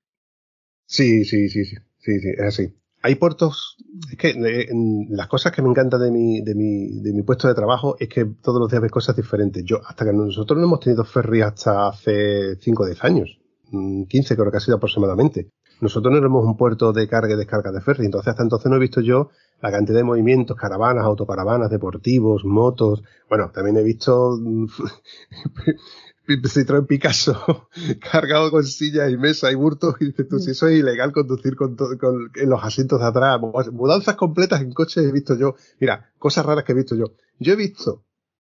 [0.86, 2.74] Sí, sí, sí, sí, sí, sí es así.
[3.02, 3.76] Hay puertos,
[4.10, 4.70] es que eh,
[5.10, 8.08] las cosas que me encantan de mi, de, mi, de mi puesto de trabajo es
[8.08, 9.62] que todos los días ves cosas diferentes.
[9.66, 13.38] Yo, hasta que nosotros no hemos tenido ferry hasta hace 5 o 10 años.
[13.72, 15.50] 15 creo que ha sido aproximadamente.
[15.82, 18.78] Nosotros no éramos un puerto de carga y descarga de ferry, entonces hasta entonces no
[18.78, 23.04] he visto yo la cantidad de movimientos, caravanas, autocaravanas, deportivos, motos.
[23.28, 24.40] Bueno, también he visto
[26.28, 27.70] Citroën Picasso
[28.12, 31.56] cargado con sillas y mesa y burtos y dices tú, si eso es ilegal conducir
[31.56, 33.40] con, con en los asientos de atrás,
[33.72, 35.56] mudanzas completas en coches he visto yo.
[35.80, 37.14] Mira, cosas raras que he visto yo.
[37.40, 38.04] Yo he visto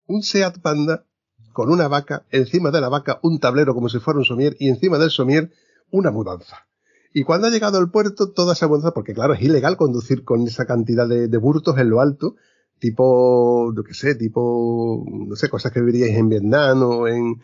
[0.08, 1.06] un Seat Panda
[1.54, 4.70] con una vaca, encima de la vaca un tablero como si fuera un somier y
[4.70, 5.52] encima del somier
[5.92, 6.68] una mudanza.
[7.14, 10.44] Y cuando ha llegado al puerto, toda esa mudanza, porque claro, es ilegal conducir con
[10.44, 12.36] esa cantidad de, burtos en lo alto,
[12.80, 17.42] tipo, yo qué sé, tipo, no sé, cosas que viviríais en Vietnam o en,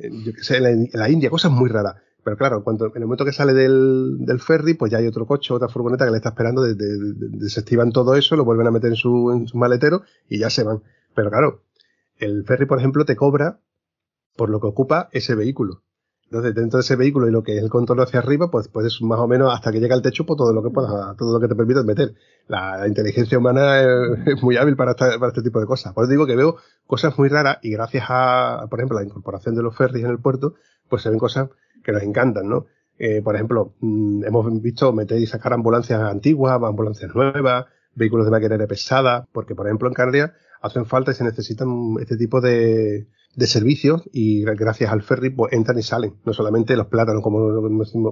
[0.00, 1.96] yo qué sé, en la, India, cosas muy raras.
[2.24, 5.26] Pero claro, cuando, en el momento que sale del, del, ferry, pues ya hay otro
[5.26, 8.96] coche, otra furgoneta que le está esperando, desactivan todo eso, lo vuelven a meter en
[8.96, 10.82] su, en su maletero y ya se van.
[11.14, 11.62] Pero claro,
[12.18, 13.60] el ferry, por ejemplo, te cobra
[14.36, 15.82] por lo que ocupa ese vehículo.
[16.26, 19.00] Entonces, dentro de ese vehículo y lo que es el control hacia arriba, pues puedes
[19.00, 21.40] más o menos hasta que llega al techo, pues todo lo que puedas, todo lo
[21.40, 22.14] que te permita meter.
[22.48, 23.80] La, inteligencia humana
[24.26, 25.92] es, muy hábil para, para, este tipo de cosas.
[25.92, 26.56] Por eso digo que veo
[26.86, 30.18] cosas muy raras y gracias a, por ejemplo, la incorporación de los ferries en el
[30.18, 30.54] puerto,
[30.88, 31.48] pues se ven cosas
[31.84, 32.66] que nos encantan, ¿no?
[32.98, 38.32] Eh, por ejemplo, mm, hemos visto meter y sacar ambulancias antiguas, ambulancias nuevas, vehículos de
[38.32, 43.06] maquinaria pesada, porque por ejemplo en Canarias hacen falta y se necesitan este tipo de,
[43.36, 46.14] de servicios y gracias al ferry pues entran y salen.
[46.24, 47.38] No solamente los plátanos, como,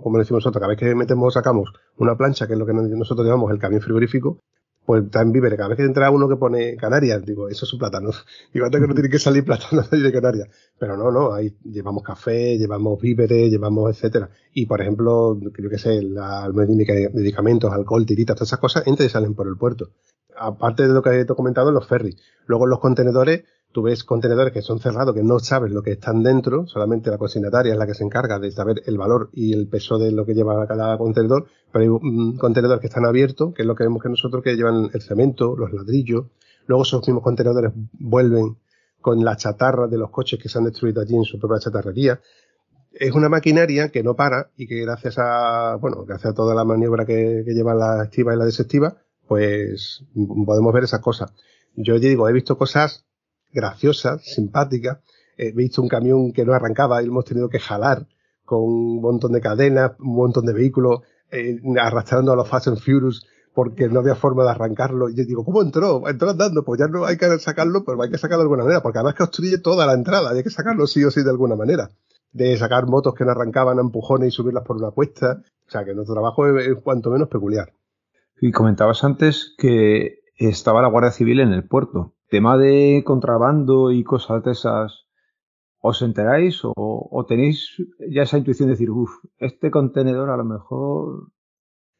[0.00, 3.26] como decimos nosotros, cada vez que metemos, sacamos una plancha, que es lo que nosotros
[3.26, 4.40] llamamos el camión frigorífico,
[4.84, 5.56] pues en víveres.
[5.56, 8.10] Cada vez que entra uno que pone Canarias, digo, eso es un plátano.
[8.52, 10.48] Digo, antes que no tiene que salir plátano de Canarias.
[10.78, 14.30] Pero no, no, ahí llevamos café, llevamos víveres, llevamos etcétera.
[14.52, 19.10] Y por ejemplo, creo que sé, la, medicamentos, alcohol, tiritas, todas esas cosas entran y
[19.10, 19.90] salen por el puerto.
[20.36, 22.16] Aparte de lo que he comentado, los ferries.
[22.46, 23.44] Luego los contenedores,
[23.74, 27.18] tú ves contenedores que son cerrados, que no sabes lo que están dentro, solamente la
[27.18, 30.24] consignataria es la que se encarga de saber el valor y el peso de lo
[30.24, 34.00] que lleva cada contenedor, pero hay contenedores que están abiertos, que es lo que vemos
[34.00, 36.26] que nosotros que llevan el cemento, los ladrillos,
[36.66, 38.56] luego esos mismos contenedores vuelven
[39.00, 42.20] con la chatarra de los coches que se han destruido allí en su propia chatarrería.
[42.92, 46.62] Es una maquinaria que no para y que gracias a, bueno, gracias a toda la
[46.62, 50.04] maniobra que, que lleva la activa y la desactiva, pues
[50.46, 51.32] podemos ver esas cosas.
[51.74, 53.04] Yo digo, he visto cosas
[53.54, 54.98] graciosas, simpáticas.
[55.36, 58.06] He visto un camión que no arrancaba y hemos tenido que jalar
[58.44, 61.00] con un montón de cadenas, un montón de vehículos,
[61.30, 65.08] eh, arrastrando a los Fast and Furious porque no había forma de arrancarlo.
[65.08, 66.08] Y yo digo, ¿cómo entró?
[66.08, 68.82] Entró andando, pues ya no hay que sacarlo, pero hay que sacarlo de alguna manera,
[68.82, 71.54] porque además que obstruye toda la entrada, hay que sacarlo sí o sí de alguna
[71.54, 71.90] manera.
[72.32, 75.40] De sacar motos que no arrancaban a empujones y subirlas por una cuesta.
[75.66, 77.72] O sea, que nuestro trabajo es cuanto menos peculiar.
[78.40, 82.13] Y comentabas antes que estaba la Guardia Civil en el puerto.
[82.34, 85.06] Tema de contrabando y cosas de esas,
[85.78, 87.76] ¿os enteráis o, tenéis
[88.10, 91.28] ya esa intuición de decir, uff, este contenedor a lo mejor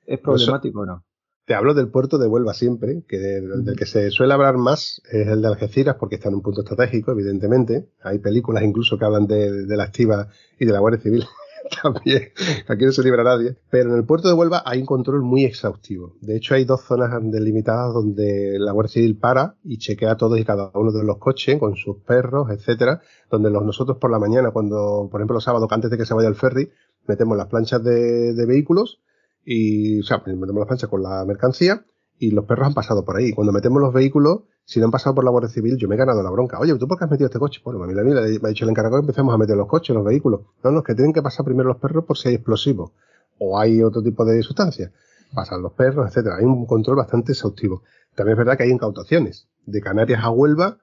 [0.05, 1.05] es problemático o no?
[1.45, 5.28] Te hablo del puerto de Huelva siempre, que del, que se suele hablar más es
[5.28, 7.91] el de Algeciras, porque está en un punto estratégico, evidentemente.
[8.03, 10.26] Hay películas incluso que hablan de, de la activa
[10.59, 11.24] y de la Guardia Civil
[11.82, 12.30] también.
[12.68, 13.56] Aquí no se libra nadie.
[13.70, 16.16] Pero en el puerto de Huelva hay un control muy exhaustivo.
[16.20, 20.44] De hecho, hay dos zonas delimitadas donde la Guardia Civil para y chequea todos y
[20.44, 23.00] cada uno de los coches con sus perros, etcétera.
[23.30, 26.14] Donde los, nosotros por la mañana, cuando, por ejemplo, los sábados, antes de que se
[26.14, 26.70] vaya el ferry,
[27.06, 29.00] metemos las planchas de, de vehículos
[29.44, 31.84] y, o sea, metemos las planchas con la mercancía
[32.25, 33.33] y los perros han pasado por ahí.
[33.33, 35.99] Cuando metemos los vehículos, si no han pasado por la Guardia Civil, yo me he
[35.99, 36.59] ganado la bronca.
[36.59, 37.61] Oye, ¿tú por qué has metido este coche?
[37.62, 40.05] Bueno, a mí, me ha dicho el encargado que empecemos a meter los coches, los
[40.05, 40.41] vehículos.
[40.62, 42.93] No, no, es que tienen que pasar primero los perros por si hay explosivos
[43.39, 44.91] o hay otro tipo de sustancias.
[45.35, 46.37] Pasan los perros, etcétera.
[46.37, 47.83] Hay un control bastante exhaustivo.
[48.14, 49.49] También es verdad que hay incautaciones.
[49.66, 50.79] De Canarias a Huelva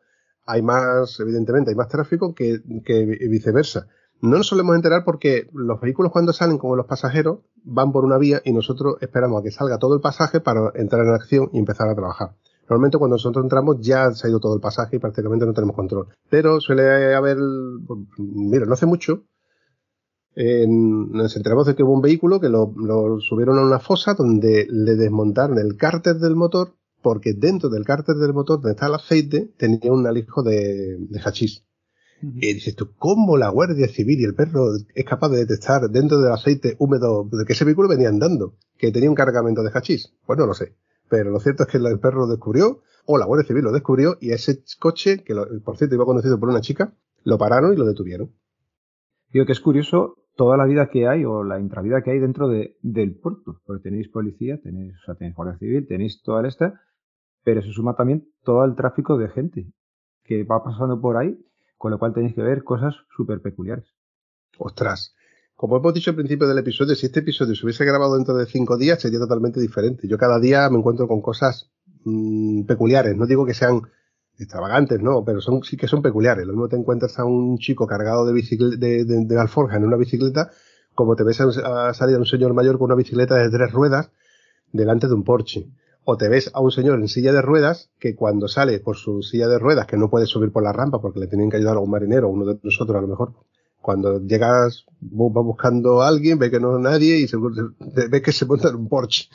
[0.45, 3.87] hay más, evidentemente, hay más tráfico que, que viceversa.
[4.21, 8.19] No nos solemos enterar porque los vehículos cuando salen, como los pasajeros, van por una
[8.19, 11.57] vía y nosotros esperamos a que salga todo el pasaje para entrar en acción y
[11.57, 12.35] empezar a trabajar.
[12.69, 15.75] Normalmente cuando nosotros entramos ya se ha ido todo el pasaje y prácticamente no tenemos
[15.75, 16.07] control.
[16.29, 17.37] Pero suele haber,
[18.17, 19.23] mira, no hace mucho,
[20.35, 22.73] nos enteramos de que hubo un vehículo que lo,
[23.19, 28.15] subieron a una fosa donde le desmontaron el cárter del motor porque dentro del cárter
[28.17, 31.65] del motor donde está el aceite tenía un alijo de hachís.
[32.21, 36.19] Y dices tú, ¿cómo la Guardia Civil y el perro es capaz de detectar dentro
[36.19, 40.13] del aceite húmedo de que ese vehículo venía andando, que tenía un cargamento de hachís?
[40.25, 40.75] Pues no lo sé.
[41.09, 44.17] Pero lo cierto es que el perro lo descubrió, o la Guardia Civil lo descubrió,
[44.21, 45.33] y ese coche, que
[45.65, 46.93] por cierto iba conducido por una chica,
[47.23, 48.31] lo pararon y lo detuvieron.
[49.33, 52.47] Digo que es curioso toda la vida que hay o la intravida que hay dentro
[52.47, 53.61] de, del puerto.
[53.65, 56.81] Porque tenéis policía, tenéis, o sea, tenéis Guardia Civil, tenéis toda esta,
[57.43, 59.67] pero se suma también todo el tráfico de gente
[60.23, 61.37] que va pasando por ahí
[61.81, 63.95] con lo cual tenéis que ver cosas súper peculiares.
[64.59, 65.15] Ostras,
[65.55, 68.45] como hemos dicho al principio del episodio, si este episodio se hubiese grabado dentro de
[68.45, 70.07] cinco días sería totalmente diferente.
[70.07, 71.71] Yo cada día me encuentro con cosas
[72.03, 73.17] mm, peculiares.
[73.17, 73.81] No digo que sean
[74.37, 76.45] extravagantes, no, pero son, sí que son peculiares.
[76.45, 80.51] Lo mismo te encuentras a un chico cargado de, de, de, alforja en una bicicleta,
[80.93, 84.11] como te ves a, salir a un señor mayor con una bicicleta de tres ruedas
[84.71, 85.67] delante de un Porsche
[86.03, 89.21] o te ves a un señor en silla de ruedas que cuando sale por su
[89.21, 91.77] silla de ruedas, que no puede subir por la rampa porque le tienen que ayudar
[91.77, 93.33] a un marinero, uno de nosotros a lo mejor,
[93.81, 98.31] cuando llegas, va buscando a alguien, ve que no es nadie y se, ve que
[98.31, 99.29] se monta en un Porsche.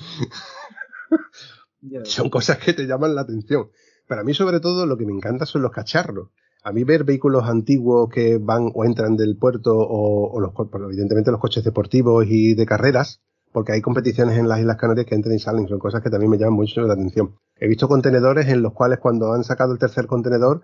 [2.04, 3.70] son cosas que te llaman la atención.
[4.08, 6.30] Para mí, sobre todo, lo que me encanta son los cacharros.
[6.62, 10.52] A mí ver vehículos antiguos que van o entran del puerto o, o los,
[10.84, 13.20] evidentemente los coches deportivos y de carreras,
[13.56, 16.30] porque hay competiciones en las Islas Canarias que entran y salen, son cosas que también
[16.30, 17.36] me llaman mucho la atención.
[17.58, 20.60] He visto contenedores en los cuales cuando han sacado el tercer contenedor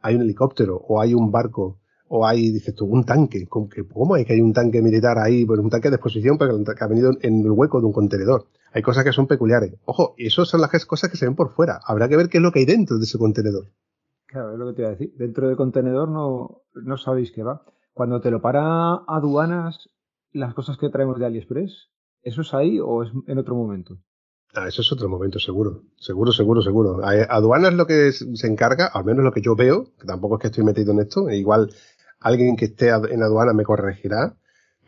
[0.00, 3.48] hay un helicóptero o hay un barco o hay, dices tú, un tanque.
[3.48, 5.44] ¿Cómo hay que hay un tanque militar ahí?
[5.44, 8.46] Pues un tanque de exposición pero que ha venido en el hueco de un contenedor.
[8.72, 9.74] Hay cosas que son peculiares.
[9.84, 11.80] Ojo, y eso son las cosas que se ven por fuera.
[11.84, 13.72] Habrá que ver qué es lo que hay dentro de ese contenedor.
[14.26, 15.12] Claro, es lo que te iba a decir.
[15.16, 17.64] Dentro del contenedor no, no sabéis qué va.
[17.92, 19.90] Cuando te lo para aduanas,
[20.30, 21.90] las cosas que traemos de AliExpress,
[22.26, 23.98] ¿Eso es ahí o es en otro momento?
[24.52, 25.84] Ah, eso es otro momento, seguro.
[25.96, 26.98] Seguro, seguro, seguro.
[27.04, 30.46] Aduanas lo que se encarga, al menos lo que yo veo, que tampoco es que
[30.48, 31.72] estoy metido en esto, e igual
[32.18, 34.36] alguien que esté en aduana me corregirá,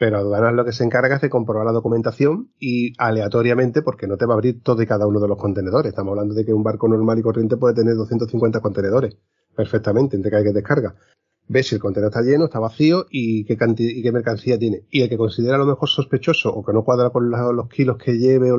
[0.00, 4.16] pero aduanas lo que se encarga es de comprobar la documentación y aleatoriamente, porque no
[4.16, 5.90] te va a abrir todo y cada uno de los contenedores.
[5.90, 9.16] Estamos hablando de que un barco normal y corriente puede tener 250 contenedores
[9.54, 10.96] perfectamente entre hay que descarga
[11.48, 14.84] ve si el contenedor está lleno, está vacío y qué, y qué mercancía tiene.
[14.90, 18.18] Y el que considera lo mejor sospechoso o que no cuadra con los kilos que
[18.18, 18.58] lleve o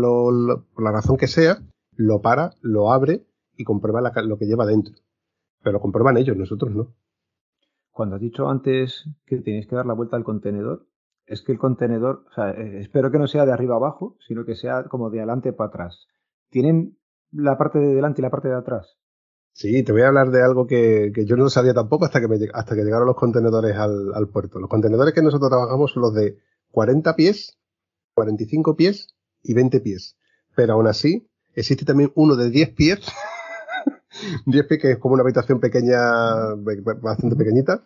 [0.74, 1.60] por la razón que sea,
[1.96, 3.26] lo para, lo abre
[3.56, 4.96] y comprueba lo que lleva dentro.
[5.62, 6.94] Pero lo comprueban ellos, nosotros no.
[7.92, 10.88] Cuando has dicho antes que tenéis que dar la vuelta al contenedor,
[11.26, 14.46] es que el contenedor, o sea, eh, espero que no sea de arriba abajo, sino
[14.46, 16.08] que sea como de adelante para atrás.
[16.50, 16.98] ¿Tienen
[17.32, 18.98] la parte de delante y la parte de atrás?
[19.54, 22.38] Sí, te voy a hablar de algo que, yo no sabía tampoco hasta que, me,
[22.54, 24.60] hasta que llegaron los contenedores al, puerto.
[24.60, 26.38] Los contenedores que nosotros trabajamos son los de
[26.72, 27.58] 40 pies,
[28.14, 30.16] 45 pies y 20 pies.
[30.56, 33.00] Pero aún así, existe también uno de 10 pies,
[34.46, 36.56] 10 pies que es como una habitación pequeña,
[37.02, 37.86] bastante pequeñita.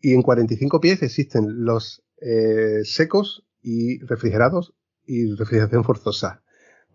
[0.00, 4.74] Y en 45 pies existen los eh, secos y refrigerados
[5.06, 6.42] y refrigeración forzosa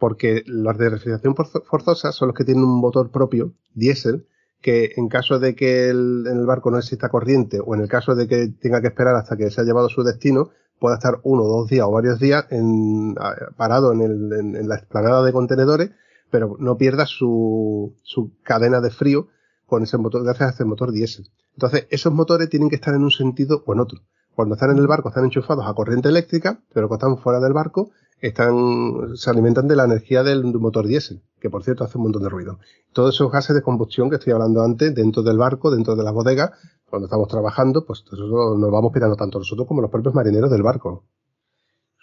[0.04, 4.28] porque los de refrigeración forzosa son los que tienen un motor propio, diésel,
[4.60, 8.14] que en caso de que en el barco no exista corriente o en el caso
[8.14, 11.22] de que tenga que esperar hasta que se ha llevado a su destino, pueda estar
[11.24, 13.16] uno, dos días o varios días en,
[13.56, 15.92] parado en, en, la explanada de contenedores,
[16.30, 19.30] pero no pierda su, su cadena de frío
[19.68, 21.30] con ese motor, gracias a ese motor diésel.
[21.54, 24.02] Entonces, esos motores tienen que estar en un sentido o en otro.
[24.36, 27.54] Cuando están en el barco están enchufados a corriente eléctrica, pero cuando están fuera del
[27.54, 27.92] barco
[28.28, 32.24] están, se alimentan de la energía del motor diésel, que por cierto hace un montón
[32.24, 32.58] de ruido.
[32.94, 36.12] Todos esos gases de combustión que estoy hablando antes, dentro del barco, dentro de la
[36.12, 36.54] bodega,
[36.86, 40.64] cuando estamos trabajando, pues eso nos vamos pirando tanto nosotros como los propios marineros del
[40.64, 41.04] barco.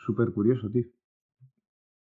[0.04, 0.84] Súper curioso, tío.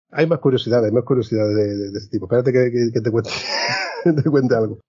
[0.10, 2.26] Hay más curiosidades, hay más curiosidades de, ese tipo.
[2.26, 3.30] Espérate que, te, cuente,
[4.24, 4.80] te cuente algo.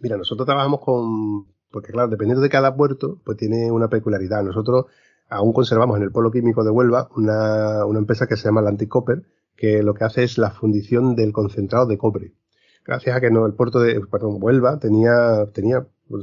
[0.00, 4.44] Mira, nosotros trabajamos con, porque claro, dependiendo de cada puerto, pues tiene una peculiaridad.
[4.44, 4.86] Nosotros
[5.28, 9.22] aún conservamos en el polo químico de Huelva una, empresa que se llama Atlantic Copper,
[9.56, 12.34] que lo que hace es la fundición del concentrado de cobre.
[12.84, 15.46] Gracias a que el puerto de, Huelva tenía,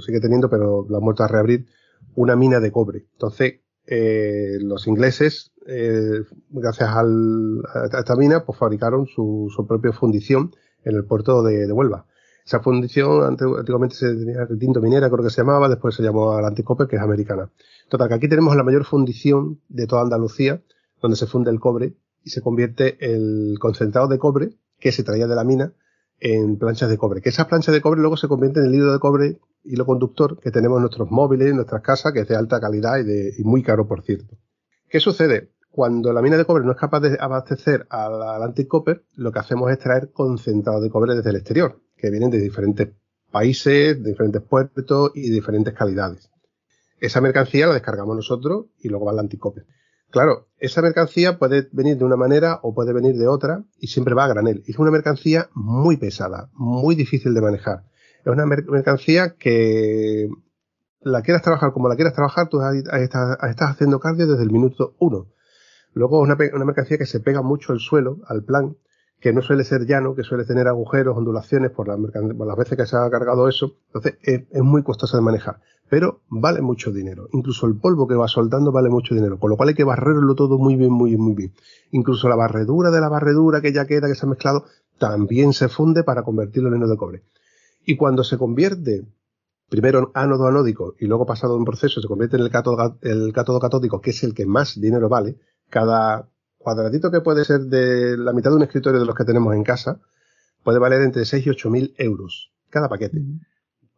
[0.06, 1.68] sigue teniendo, pero lo han vuelto a reabrir,
[2.16, 3.06] una mina de cobre.
[3.14, 10.96] Entonces, eh, los ingleses, eh, gracias a esta mina, pues fabricaron su, propia fundición en
[10.96, 12.08] el puerto de, Huelva.
[12.46, 16.66] Esa fundición antiguamente se tenía retinto minera, creo que se llamaba, después se llamó Atlantic
[16.66, 17.50] Copper, que es americana.
[17.90, 20.62] Total, que aquí tenemos la mayor fundición de toda Andalucía,
[21.02, 25.28] donde se funde el cobre y se convierte el concentrado de cobre que se traía
[25.28, 25.74] de la mina
[26.20, 27.22] en planchas de cobre.
[27.22, 30.40] Que esas planchas de cobre luego se convierten en el hilo de cobre, hilo conductor
[30.40, 33.34] que tenemos en nuestros móviles, en nuestras casas, que es de alta calidad y, de,
[33.38, 34.36] y muy caro, por cierto.
[34.90, 35.52] ¿Qué sucede?
[35.70, 39.40] Cuando la mina de cobre no es capaz de abastecer al Atlantic Copper, lo que
[39.40, 42.90] hacemos es traer concentrado de cobre desde el exterior, que vienen de diferentes
[43.30, 46.32] países, de diferentes puertos y de diferentes calidades.
[47.00, 49.66] Esa mercancía la descargamos nosotros y luego va al Atlantic Copper.
[50.12, 54.14] Claro, esa mercancía puede venir de una manera o puede venir de otra y siempre
[54.14, 54.64] va a granel.
[54.66, 57.84] Es una mercancía muy pesada, muy difícil de manejar.
[58.24, 60.30] Es una mercancía que
[61.02, 65.28] la quieras trabajar como la quieras trabajar, tú estás, haciendo cardio desde el minuto uno.
[65.94, 68.78] Luego es una, mercancía que se pega mucho al suelo, al plan,
[69.20, 72.98] que no suele ser llano, que suele tener agujeros, ondulaciones por, las veces que se
[72.98, 73.78] ha cargado eso.
[73.88, 77.28] Entonces es, es, muy costoso de manejar, pero vale mucho dinero.
[77.34, 80.36] Incluso el polvo que va soltando vale mucho dinero, con lo cual hay que barrerlo
[80.36, 81.54] todo muy bien, muy bien, muy bien.
[81.92, 84.66] Incluso la barredura de la barredura que ya queda, que se ha mezclado,
[84.98, 87.24] también se funde para convertirlo en heno de cobre.
[87.86, 89.06] Y cuando se convierte
[89.70, 93.34] primero en ánodo anódico y luego pasado un proceso se convierte en el cátodo, el
[93.34, 95.38] cátodo catódico, que es el que más dinero vale,
[95.70, 99.54] cada cuadradito que puede ser de la mitad de un escritorio de los que tenemos
[99.54, 100.00] en casa,
[100.64, 103.22] puede valer entre 6 y 8 mil euros cada paquete.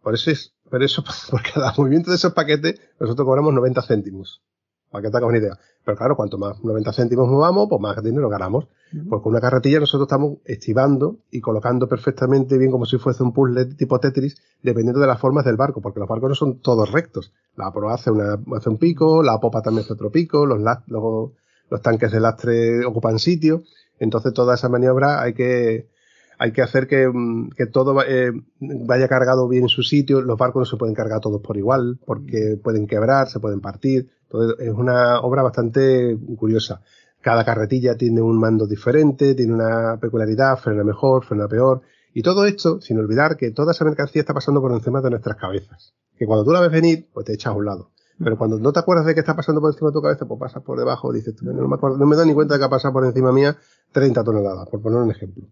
[0.08, 4.41] Por eso es, por eso, por cada movimiento de esos paquetes, nosotros cobramos 90 céntimos.
[4.89, 5.60] Para que te hagas una idea.
[5.84, 8.70] Pero claro, cuanto más 90 céntimos movamos, pues más dinero ganamos.
[9.10, 13.34] Porque con una carretilla nosotros estamos estivando y colocando perfectamente bien como si fuese un
[13.34, 16.89] puzzle tipo Tetris, dependiendo de las formas del barco, porque los barcos no son todos
[16.89, 17.34] rectos.
[17.58, 21.32] La proa hace, una, hace un pico, la popa también hace otro pico, los, los,
[21.70, 23.64] los tanques de lastre ocupan sitio.
[23.99, 25.89] Entonces toda esa maniobra hay que,
[26.38, 30.22] hay que hacer que, mm, que todo eh, vaya cargado bien en su sitio.
[30.22, 34.10] Los barcos no se pueden cargar todos por igual porque pueden quebrar, se pueden partir.
[34.24, 36.82] Entonces es una obra bastante curiosa.
[37.22, 41.82] Cada carretilla tiene un mando diferente, tiene una peculiaridad, frena mejor, frena peor.
[42.14, 45.38] Y todo esto sin olvidar que toda esa mercancía está pasando por encima de nuestras
[45.38, 45.94] cabezas.
[46.18, 47.92] Que cuando tú la ves venir, pues te echas a un lado.
[48.20, 50.40] Pero cuando no te acuerdas de qué está pasando por encima de tu cabeza, pues
[50.40, 52.70] pasas por debajo, dices, no me, acuerdo, no me doy ni cuenta de que ha
[52.70, 53.58] pasado por encima mía
[53.92, 55.48] 30 toneladas, por poner un ejemplo.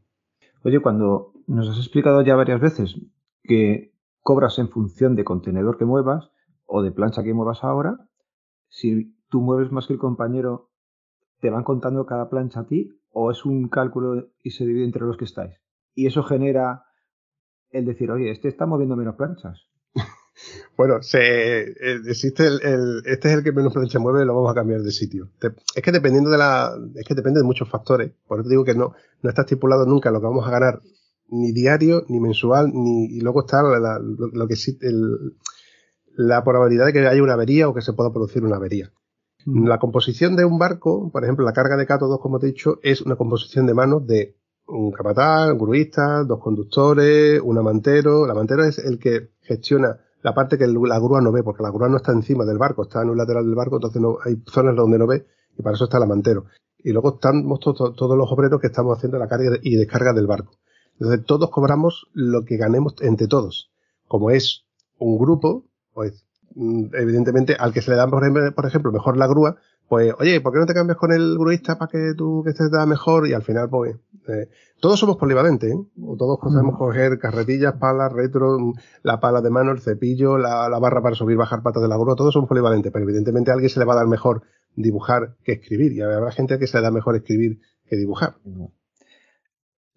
[0.66, 3.00] Oye, cuando nos has explicado ya varias veces
[3.44, 6.32] que cobras en función de contenedor que muevas
[6.66, 8.10] o de plancha que muevas ahora,
[8.68, 10.72] si tú mueves más que el compañero,
[11.40, 15.04] ¿te van contando cada plancha a ti o es un cálculo y se divide entre
[15.04, 15.54] los que estáis?
[15.94, 16.86] Y eso genera
[17.70, 19.70] el decir, oye, este está moviendo menos planchas.
[20.78, 24.56] Bueno, se, eh, existe el, este es el que menos plancha mueve, lo vamos a
[24.56, 25.30] cambiar de sitio.
[25.42, 28.12] es que dependiendo de la, es que depende de muchos factores.
[28.28, 30.82] Por eso digo que no, no está estipulado nunca lo que vamos a ganar
[31.30, 34.56] ni diario, ni mensual, ni, y luego está lo, que
[36.18, 38.92] la probabilidad de que haya una avería o que se pueda producir una avería.
[39.46, 39.68] Mm.
[39.68, 42.80] La composición de un barco, por ejemplo, la carga de cátodos, como te he dicho,
[42.84, 48.26] es una composición de manos de un capataz, un gruista, dos conductores, un amantero.
[48.26, 51.70] El amantero es el que gestiona la parte que la grúa no ve, porque la
[51.70, 54.42] grúa no está encima del barco, está en un lateral del barco, entonces no, hay
[54.52, 56.46] zonas donde no ve y para eso está el amantero.
[56.80, 60.54] Y luego estamos todos los obreros que estamos haciendo la carga y descarga del barco.
[60.94, 63.70] Entonces todos cobramos lo que ganemos entre todos.
[64.08, 64.66] Como es
[64.98, 69.58] un grupo, pues mm, evidentemente al que se le da, por ejemplo, mejor la grúa,
[69.88, 72.70] pues, oye, ¿por qué no te cambias con el gruista para que tú que te
[72.70, 73.28] da mejor?
[73.28, 73.96] Y al final, pues,
[74.28, 75.78] eh, todos somos polivalentes, ¿eh?
[76.02, 78.74] O todos podemos coger carretillas, palas, retro,
[79.04, 82.16] la pala de mano, el cepillo, la, barra para subir, bajar patas de la grúa,
[82.16, 84.44] todos somos polivalentes, pero evidentemente a alguien se le va a dar mejor
[84.76, 88.38] dibujar que escribir, y habrá gente que se le da mejor escribir que dibujar.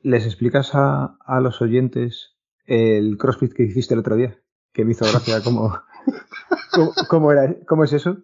[0.03, 2.37] ¿Les explicas a, a los oyentes
[2.67, 4.39] el crossfit que hiciste el otro día?
[4.73, 5.75] Que me hizo gracia cómo,
[6.73, 8.19] cómo, cómo era, cómo es eso.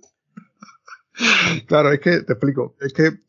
[1.67, 2.75] Claro, es que te explico.
[2.81, 3.21] Es que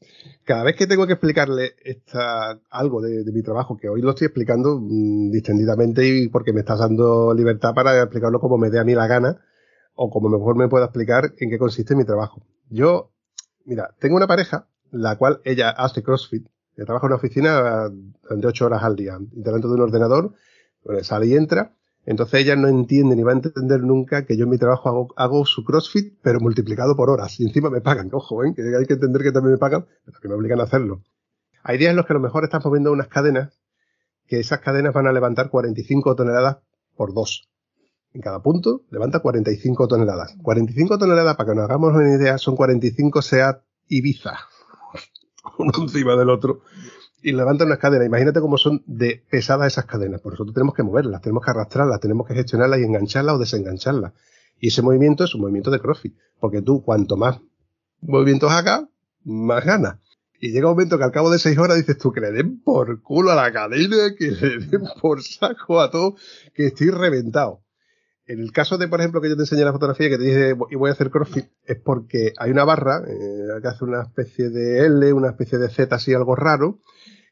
[0.43, 4.25] cada vez que tengo que explicarle esta, algo de, mi trabajo, que hoy lo estoy
[4.25, 8.83] explicando mm, distendidamente y porque me estás dando libertad para explicarlo como me dé a
[8.83, 9.39] mí la gana
[9.95, 12.45] o como mejor me pueda explicar en qué consiste mi trabajo.
[12.69, 13.11] Yo,
[13.65, 18.47] mira, tengo una pareja, la cual ella hace CrossFit, que trabaja en una oficina de
[18.47, 20.33] ocho horas al día, delante de un ordenador,
[21.01, 21.75] sale y entra,
[22.05, 25.45] entonces ella no entiende ni va a entender nunca que yo en mi trabajo hago,
[25.45, 27.39] su CrossFit, pero multiplicado por horas.
[27.39, 28.53] Y encima me pagan, ojo, ¿eh?
[28.55, 31.01] que hay que entender que también me pagan, pero que me obligan a hacerlo.
[31.63, 33.59] Hay días en los que a lo mejor estás moviendo unas cadenas,
[34.27, 36.57] que esas cadenas van a levantar 45 toneladas
[36.95, 37.49] por dos.
[38.13, 40.35] En cada punto levanta 45 toneladas.
[40.43, 44.37] 45 toneladas, para que nos hagamos una idea, son 45 SEAT Ibiza.
[45.57, 46.61] Uno encima del otro
[47.25, 48.05] y levantan unas cadenas.
[48.05, 50.21] Imagínate cómo son de pesadas esas cadenas.
[50.21, 54.13] Por eso tenemos que moverlas, tenemos que arrastrarlas, tenemos que gestionarlas y engancharlas o desengancharlas.
[54.59, 56.15] Y ese movimiento es un movimiento de CrossFit.
[56.39, 57.39] Porque tú, cuanto más
[58.01, 58.83] movimientos hagas,
[59.23, 59.97] más ganas.
[60.39, 62.61] Y llega un momento que al cabo de seis horas dices tú que le den
[62.61, 66.17] por culo a la cadena, que le den por saco a todo,
[66.53, 67.63] que estoy reventado.
[68.27, 70.55] En el caso de, por ejemplo, que yo te enseñé la fotografía que te dije
[70.69, 74.49] y voy a hacer CrossFit, es porque hay una barra eh, que hace una especie
[74.49, 76.79] de L, una especie de Z así algo raro,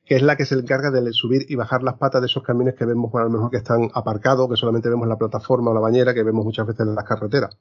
[0.06, 2.76] que es la que se encarga de subir y bajar las patas de esos camiones
[2.76, 5.74] que vemos, bueno, a lo mejor que están aparcados, que solamente vemos la plataforma o
[5.74, 7.58] la bañera, que vemos muchas veces en las carreteras.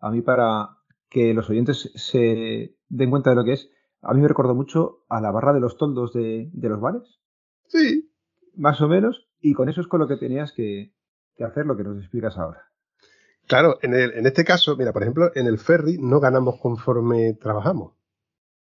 [0.00, 0.78] A mí, para
[1.08, 3.70] que los oyentes se den cuenta de lo que es,
[4.02, 7.20] a mí me recordó mucho a la barra de los toldos de, los bares.
[7.68, 8.10] Sí.
[8.56, 10.92] Más o menos, y con eso es con lo que tenías que,
[11.38, 12.64] hacer lo que nos explicas ahora.
[13.46, 17.92] Claro, en, en este caso, mira, por ejemplo, en el ferry no ganamos conforme trabajamos.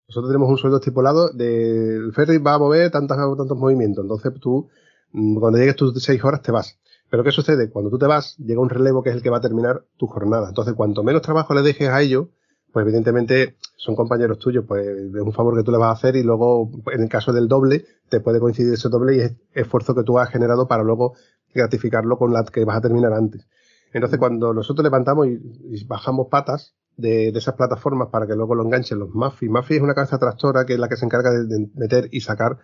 [0.08, 4.04] Nosotros tenemos un sueldo estipulado del ferry va a mover tantos, tantos movimientos.
[4.04, 4.70] Entonces tú,
[5.12, 6.78] mm, cuando llegues tus seis horas, te vas.
[7.10, 7.70] Pero ¿qué sucede?
[7.70, 10.08] Cuando tú te vas, llega un relevo que es el que va a terminar tu
[10.08, 10.50] jornada.
[10.50, 12.28] Entonces, cuanto menos trabajo le dejes a ellos,
[12.72, 16.16] pues evidentemente son compañeros tuyos, pues es un favor que tú le vas a hacer
[16.16, 19.94] y luego, en el caso del doble, te puede coincidir ese doble y es esfuerzo
[19.94, 21.14] que tú has generado para luego
[21.54, 23.48] gratificarlo con la que vas a terminar antes.
[23.94, 29.00] Entonces, cuando nosotros levantamos y bajamos patas, de, esas plataformas para que luego lo enganchen
[29.00, 29.50] los Mafi.
[29.50, 32.58] Mafi es una cabeza tractora que es la que se encarga de, meter y sacar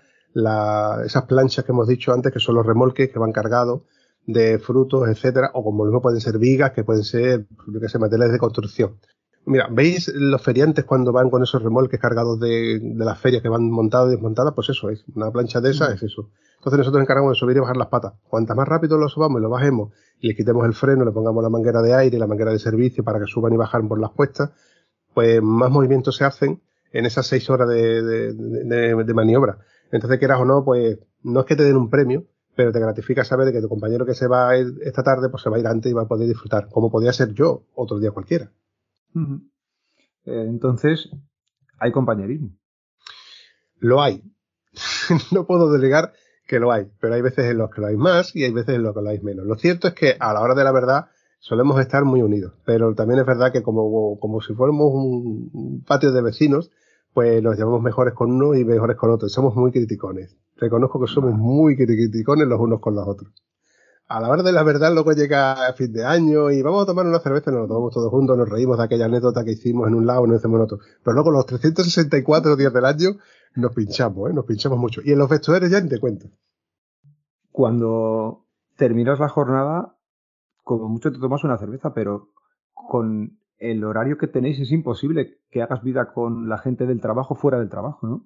[1.05, 3.82] esas planchas que hemos dicho antes, que son los remolques que van cargados
[4.25, 7.97] de frutos, etcétera, o como mismo pueden ser vigas, que pueden ser, yo que sé,
[7.97, 8.99] materiales de construcción.
[9.45, 13.49] Mira, ¿veis los feriantes cuando van con esos remolques cargados de, de las ferias que
[13.49, 14.53] van montadas y desmontadas?
[14.53, 16.29] Pues eso es, una plancha de esa es eso.
[16.57, 18.13] Entonces nosotros nos encargamos de subir y bajar las patas.
[18.27, 21.41] Cuanto más rápido lo subamos y lo bajemos y le quitemos el freno, le pongamos
[21.41, 24.11] la manguera de aire la manguera de servicio para que suban y bajen por las
[24.11, 24.51] puestas,
[25.13, 26.61] pues más movimientos se hacen
[26.91, 29.59] en esas seis horas de, de, maniobra.
[29.91, 32.25] Entonces, quieras o no, pues no es que te den un premio,
[32.55, 35.29] pero te gratifica saber de que tu compañero que se va a ir esta tarde,
[35.29, 37.63] pues se va a ir antes y va a poder disfrutar, como podía ser yo
[37.73, 38.51] otro día cualquiera.
[39.16, 41.10] Eh, entonces,
[41.78, 42.51] hay compañerismo.
[43.78, 44.24] Lo hay.
[45.32, 46.14] no puedo delegar
[46.47, 48.76] que lo hay, pero hay veces en los que lo hay más y hay veces
[48.76, 49.45] en los que lo hay menos.
[49.45, 52.93] Lo cierto es que a la hora de la verdad solemos estar muy unidos, pero
[52.95, 56.72] también es verdad que como, como si fuéramos un patio de vecinos,
[57.14, 59.32] pues nos llevamos mejores con uno y mejores con otros.
[59.32, 60.38] Somos muy criticones.
[60.57, 63.32] Reconozco que somos muy criticones los unos con los otros.
[64.12, 66.88] A la hora de la verdad, luego llega a fin de año y vamos a
[66.88, 69.88] tomar una cerveza, nos lo tomamos todos juntos, nos reímos de aquella anécdota que hicimos
[69.88, 70.80] en un lado y nos hacemos en otro.
[71.03, 73.10] Pero luego los 364 días del año
[73.53, 74.34] nos pinchamos, ¿eh?
[74.34, 75.01] nos pinchamos mucho.
[75.05, 76.28] Y en los vestuarios ya ni te cuento.
[77.51, 78.47] Cuando
[78.78, 79.95] terminas la jornada,
[80.64, 82.32] como mucho te tomas una cerveza, pero
[82.74, 87.36] con el horario que tenéis es imposible que hagas vida con la gente del trabajo
[87.36, 88.26] fuera del trabajo, ¿no?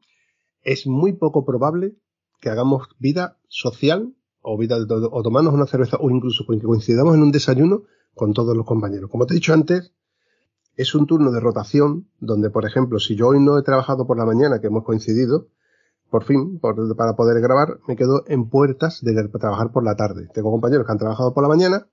[0.61, 1.97] Es muy poco probable
[2.39, 7.31] que hagamos vida social o o tomarnos una cerveza o incluso que coincidamos en un
[7.31, 7.83] desayuno
[8.13, 9.09] con todos los compañeros.
[9.09, 9.93] Como te he dicho antes,
[10.75, 14.17] es un turno de rotación donde, por ejemplo, si yo hoy no he trabajado por
[14.17, 15.47] la mañana, que hemos coincidido,
[16.09, 20.29] por fin, para poder grabar, me quedo en puertas de trabajar por la tarde.
[20.33, 21.87] Tengo compañeros que han trabajado por la mañana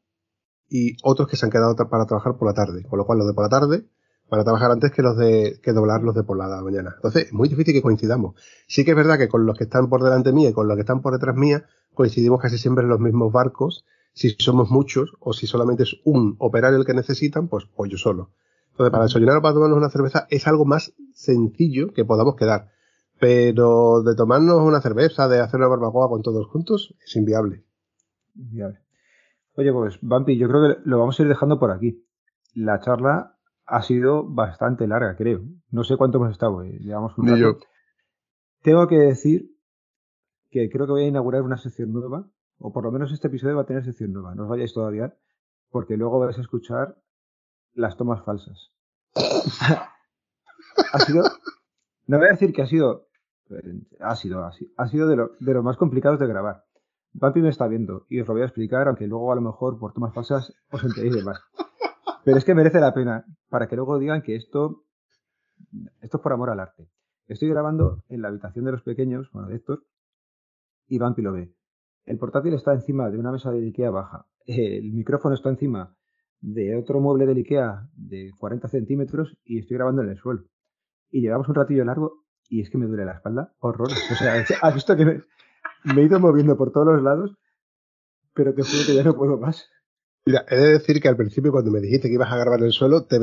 [0.68, 2.84] y otros que se han quedado para trabajar por la tarde.
[2.84, 3.86] Con lo cual, los de por la tarde
[4.30, 6.92] van a trabajar antes que los de, que doblar los de por la mañana.
[6.96, 8.34] Entonces, es muy difícil que coincidamos.
[8.66, 10.76] Sí que es verdad que con los que están por delante mía y con los
[10.76, 11.64] que están por detrás mía,
[11.94, 13.84] coincidimos casi siempre en los mismos barcos.
[14.12, 17.98] Si somos muchos o si solamente es un operario el que necesitan, pues, pues yo
[17.98, 18.30] solo.
[18.72, 22.70] Entonces, para desayunar o para tomarnos una cerveza es algo más sencillo que podamos quedar.
[23.18, 27.64] Pero de tomarnos una cerveza, de hacer una barbacoa con todos juntos, es inviable.
[28.34, 28.80] Inviable.
[29.56, 32.02] Oye, pues, Bampi, yo creo que lo vamos a ir dejando por aquí.
[32.54, 33.36] La charla
[33.66, 35.42] ha sido bastante larga, creo.
[35.70, 37.58] No sé cuánto hemos estado, eh, llevamos un rato.
[38.62, 39.50] Tengo que decir
[40.50, 42.28] que creo que voy a inaugurar una sección nueva,
[42.58, 44.34] o por lo menos este episodio va a tener sección nueva.
[44.34, 45.14] No os vayáis todavía,
[45.70, 46.96] porque luego vais a escuchar
[47.72, 48.72] las tomas falsas.
[50.92, 51.22] ha sido,
[52.06, 53.08] no voy a decir que ha sido,
[53.50, 56.64] eh, ha sido, ha sido de lo, de lo más complicados de grabar.
[57.18, 59.78] Papi me está viendo y os lo voy a explicar, aunque luego a lo mejor
[59.78, 61.40] por tomas falsas os enteréis de más.
[62.24, 64.84] Pero es que merece la pena para que luego digan que esto,
[66.00, 66.88] esto es por amor al arte.
[67.26, 69.84] Estoy grabando en la habitación de los pequeños, bueno, de Héctor,
[70.90, 71.54] y ve.
[72.04, 74.26] El portátil está encima de una mesa de Ikea baja.
[74.44, 75.96] El micrófono está encima
[76.40, 80.44] de otro mueble de Ikea de 40 centímetros y estoy grabando en el suelo.
[81.10, 83.54] Y llevamos un ratillo largo y es que me duele la espalda.
[83.60, 83.88] Horror.
[83.88, 85.22] O sea, has visto que me,
[85.84, 87.36] me he ido moviendo por todos los lados,
[88.34, 89.70] pero te juro que ya no puedo más.
[90.30, 92.66] Mira, he de decir que al principio cuando me dijiste que ibas a grabar en
[92.66, 93.16] el suelo, te,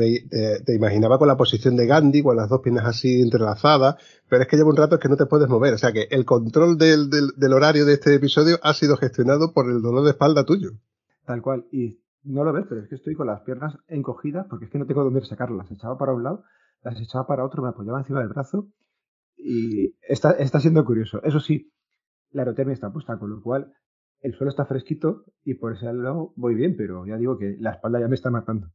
[0.74, 3.96] imaginaba con la posición de Gandhi, con las dos piernas así entrelazadas,
[4.28, 5.72] pero es que lleva un rato que no te puedes mover.
[5.72, 9.80] O sea que el control del, horario de este episodio ha sido gestionado por el
[9.80, 10.72] dolor de espalda tuyo.
[11.24, 11.64] Tal cual.
[11.72, 14.78] Y no lo ves, pero es que estoy con las piernas encogidas porque es que
[14.78, 15.70] no tengo dónde sacarlas.
[15.70, 16.44] Las echaba para un lado,
[16.82, 18.68] las echaba para otro, me apoyaba encima del brazo
[19.34, 21.22] y está, está siendo curioso.
[21.22, 21.72] Eso sí,
[22.32, 23.72] la aerotermia está puesta, con lo cual
[24.20, 27.72] el suelo está fresquito y por ese lado voy bien, pero ya digo que la
[27.72, 28.70] espalda ya me está matando.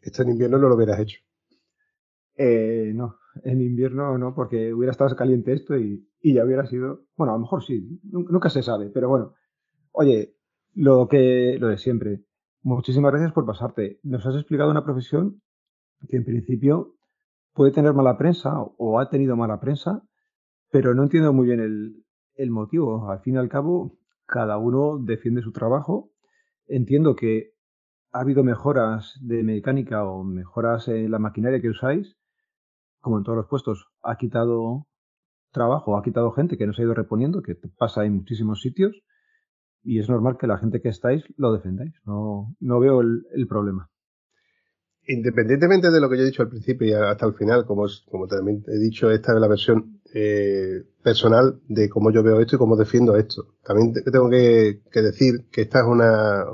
[0.00, 1.20] Esto en invierno no lo hubieras hecho.
[2.36, 7.06] Eh, no, en invierno no, porque hubiera estado caliente esto y, y, ya hubiera sido.
[7.16, 9.34] Bueno, a lo mejor sí, nunca se sabe, pero bueno.
[9.92, 10.36] Oye,
[10.74, 12.24] lo que lo de siempre.
[12.62, 14.00] Muchísimas gracias por pasarte.
[14.02, 15.42] Nos has explicado una profesión
[16.08, 16.96] que en principio
[17.52, 20.02] puede tener mala prensa o ha tenido mala prensa,
[20.70, 23.10] pero no entiendo muy bien el, el motivo.
[23.10, 26.10] Al fin y al cabo, cada uno defiende su trabajo.
[26.66, 27.52] Entiendo que
[28.12, 32.16] ha habido mejoras de mecánica o mejoras en la maquinaria que usáis,
[33.00, 34.86] como en todos los puestos, ha quitado
[35.52, 39.02] trabajo, ha quitado gente que no se ha ido reponiendo, que pasa en muchísimos sitios,
[39.82, 41.94] y es normal que la gente que estáis lo defendáis.
[42.04, 43.90] No, no veo el, el problema.
[45.06, 48.26] Independientemente de lo que yo he dicho al principio y hasta el final, como, como
[48.26, 52.58] también he dicho, esta es la versión eh, personal de cómo yo veo esto y
[52.58, 53.54] cómo defiendo esto.
[53.62, 56.44] También tengo que, decir que esta es una,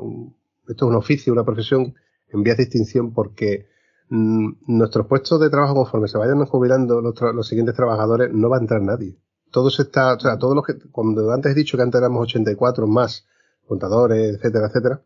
[0.67, 1.95] esto es un oficio, una profesión
[2.29, 3.69] en vías de extinción porque
[4.09, 8.57] mm, nuestros puestos de trabajo conforme se vayan jubilando los, los, siguientes trabajadores no va
[8.57, 9.17] a entrar nadie.
[9.53, 12.87] Todos está, o sea, todos los que, cuando antes he dicho que antes éramos 84
[12.89, 13.27] más
[13.67, 15.03] contadores, etcétera, etcétera,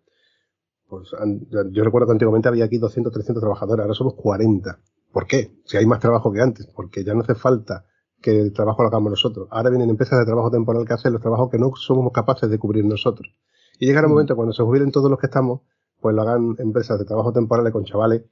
[0.99, 1.11] pues
[1.73, 4.79] yo recuerdo que antiguamente había aquí 200, 300 trabajadores, ahora somos 40.
[5.13, 5.53] ¿Por qué?
[5.65, 7.85] Si hay más trabajo que antes, porque ya no hace falta
[8.21, 9.49] que el trabajo lo hagamos nosotros.
[9.51, 12.59] Ahora vienen empresas de trabajo temporal que hacen los trabajos que no somos capaces de
[12.59, 13.29] cubrir nosotros.
[13.79, 15.61] Y llegará un momento cuando se jubilen todos los que estamos,
[16.01, 18.23] pues lo hagan empresas de trabajo temporal con chavales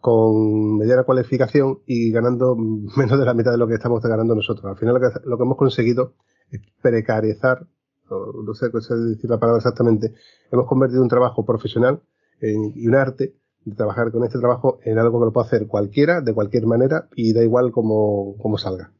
[0.00, 2.56] con mediana cualificación y ganando
[2.96, 4.64] menos de la mitad de lo que estamos ganando nosotros.
[4.66, 6.14] Al final lo que, lo que hemos conseguido
[6.50, 7.66] es precarizar,
[8.10, 10.14] no sé qué decir la palabra exactamente,
[10.50, 12.00] hemos convertido un trabajo profesional
[12.40, 13.34] y un arte
[13.64, 17.08] de trabajar con este trabajo en algo que lo puede hacer cualquiera, de cualquier manera,
[17.14, 18.92] y da igual cómo, cómo salga.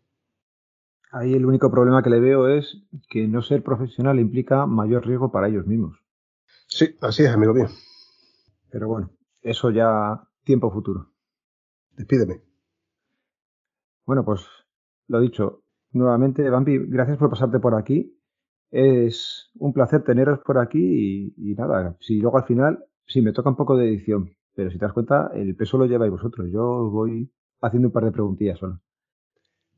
[1.11, 5.33] Ahí el único problema que le veo es que no ser profesional implica mayor riesgo
[5.33, 5.99] para ellos mismos.
[6.67, 7.69] Sí, así es, amigo mío.
[8.71, 11.13] Pero bueno, eso ya tiempo futuro.
[11.97, 12.43] Despídeme.
[14.05, 14.47] Bueno, pues
[15.07, 18.18] lo dicho, nuevamente, Bambi, gracias por pasarte por aquí.
[18.71, 23.51] Es un placer teneros por aquí y, nada, si luego al final, sí, me toca
[23.51, 26.49] un poco de edición, pero si te das cuenta, el peso lo lleváis vosotros.
[26.51, 28.81] Yo voy haciendo un par de preguntillas solo.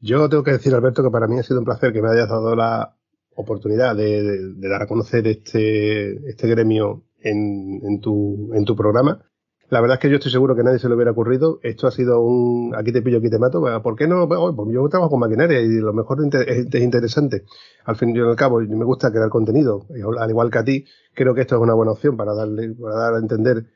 [0.01, 2.29] Yo tengo que decir, Alberto, que para mí ha sido un placer que me hayas
[2.29, 2.97] dado la
[3.35, 9.30] oportunidad de, dar a conocer este, este gremio en, tu, en tu programa.
[9.71, 11.61] La verdad es que yo estoy seguro que nadie se le hubiera ocurrido.
[11.63, 13.63] Esto ha sido un aquí te pillo, aquí te mato.
[13.83, 14.29] ¿Por qué no?
[14.29, 14.41] Pues
[14.73, 17.45] yo trabajo con maquinaria y lo mejor es interesante.
[17.85, 19.87] Al fin y al cabo, me gusta crear contenido.
[20.19, 20.85] Al igual que a ti,
[21.15, 23.67] creo que esto es una buena opción para darle, para dar a entender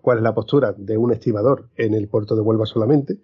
[0.00, 3.20] cuál es la postura de un estibador en el puerto de Huelva solamente.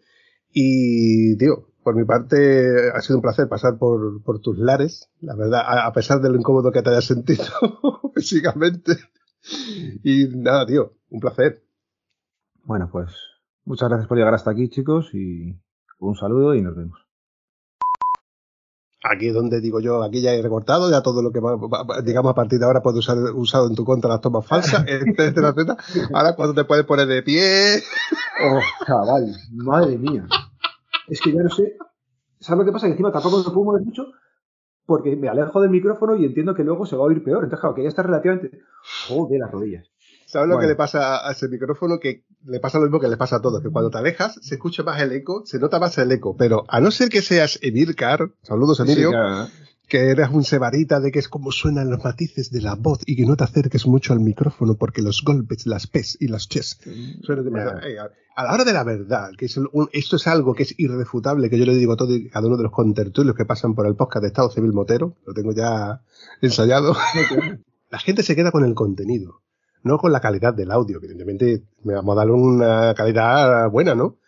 [0.53, 5.35] Y, tío, por mi parte, ha sido un placer pasar por, por tus lares, la
[5.35, 7.45] verdad, a, pesar de lo incómodo que te hayas sentido
[8.15, 8.93] físicamente.
[10.05, 11.65] Y nada, tío, un placer.
[12.65, 13.15] Bueno, pues
[13.65, 15.59] muchas gracias por llegar hasta aquí, chicos, y
[15.99, 16.99] un saludo y nos vemos.
[19.03, 21.41] Aquí es donde digo yo, aquí ya he recortado, ya todo lo que
[22.05, 25.49] digamos a partir de ahora puedes usar usado en tu contra las tomas falsas, etcétera,
[25.49, 25.77] etcétera.
[26.13, 27.83] Ahora cuando te puedes poner de pie.
[28.45, 30.27] Oh, chaval, madre mía
[31.11, 31.77] es que ya no sé.
[32.39, 32.87] ¿Sabes lo que pasa?
[32.87, 34.07] Que encima tampoco me puedo mover mucho
[34.87, 37.45] porque me alejo del micrófono y entiendo que luego se va a oír peor.
[37.45, 38.51] Entonces, claro, que ya está relativamente.
[39.09, 39.91] Joder, las rodillas.
[40.27, 41.99] ¿Sabes lo que le pasa a ese micrófono?
[41.99, 44.55] Que le pasa lo mismo que le pasa a todos, que cuando te alejas se
[44.55, 46.37] escucha más el eco, se nota más el eco.
[46.37, 49.13] Pero a no ser que seas Emilcar, saludos Emilio,
[49.89, 53.17] que eras un sebarita de que es como suenan los matices de la voz y
[53.17, 56.79] que no te acerques mucho al micrófono porque los golpes, las pes y las ches
[57.23, 57.81] suenan demasiado.
[58.37, 61.67] A la hora de la verdad, que esto es algo que es irrefutable, que yo
[61.67, 64.23] le digo a todo y cada uno de los contertulios que pasan por el podcast
[64.23, 66.01] de Estado Civil Motero, lo tengo ya
[66.41, 66.97] ensayado,
[67.91, 69.43] la gente se queda con el contenido,
[69.83, 74.21] no con la calidad del audio, evidentemente me vamos a dar una calidad buena, ¿no?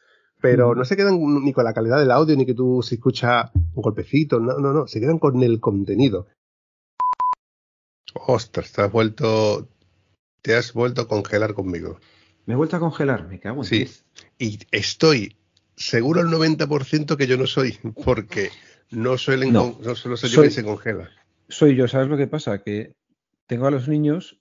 [0.42, 3.52] pero no se quedan ni con la calidad del audio, ni que tú se escucha
[3.54, 6.26] un golpecito, no, no, no, se quedan con el contenido.
[8.14, 9.68] Ostras, te has vuelto,
[10.42, 12.00] te has vuelto a congelar conmigo.
[12.44, 13.88] Me he vuelto a congelar, me cago en Sí,
[14.36, 15.36] y estoy
[15.76, 18.50] seguro al 90% que yo no soy, porque
[18.90, 21.08] no soy el no, no solo soy, yo que se congela.
[21.48, 22.58] Soy yo, ¿sabes lo que pasa?
[22.58, 22.96] Que
[23.46, 24.40] tengo a los niños,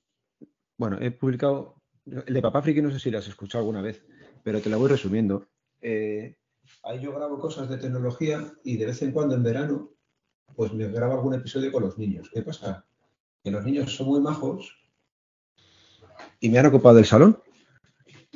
[0.82, 1.76] bueno, he publicado,
[2.08, 4.03] el de Papá Friki no sé si lo has escuchado alguna vez,
[4.44, 5.48] pero te la voy resumiendo.
[5.80, 6.36] Eh,
[6.82, 9.91] ahí yo grabo cosas de tecnología y de vez en cuando en verano,
[10.56, 12.32] pues me grabo algún episodio con los niños.
[12.34, 12.84] ¿Qué pasa?
[13.44, 14.76] Que los niños son muy majos
[16.40, 17.38] y me han ocupado el salón,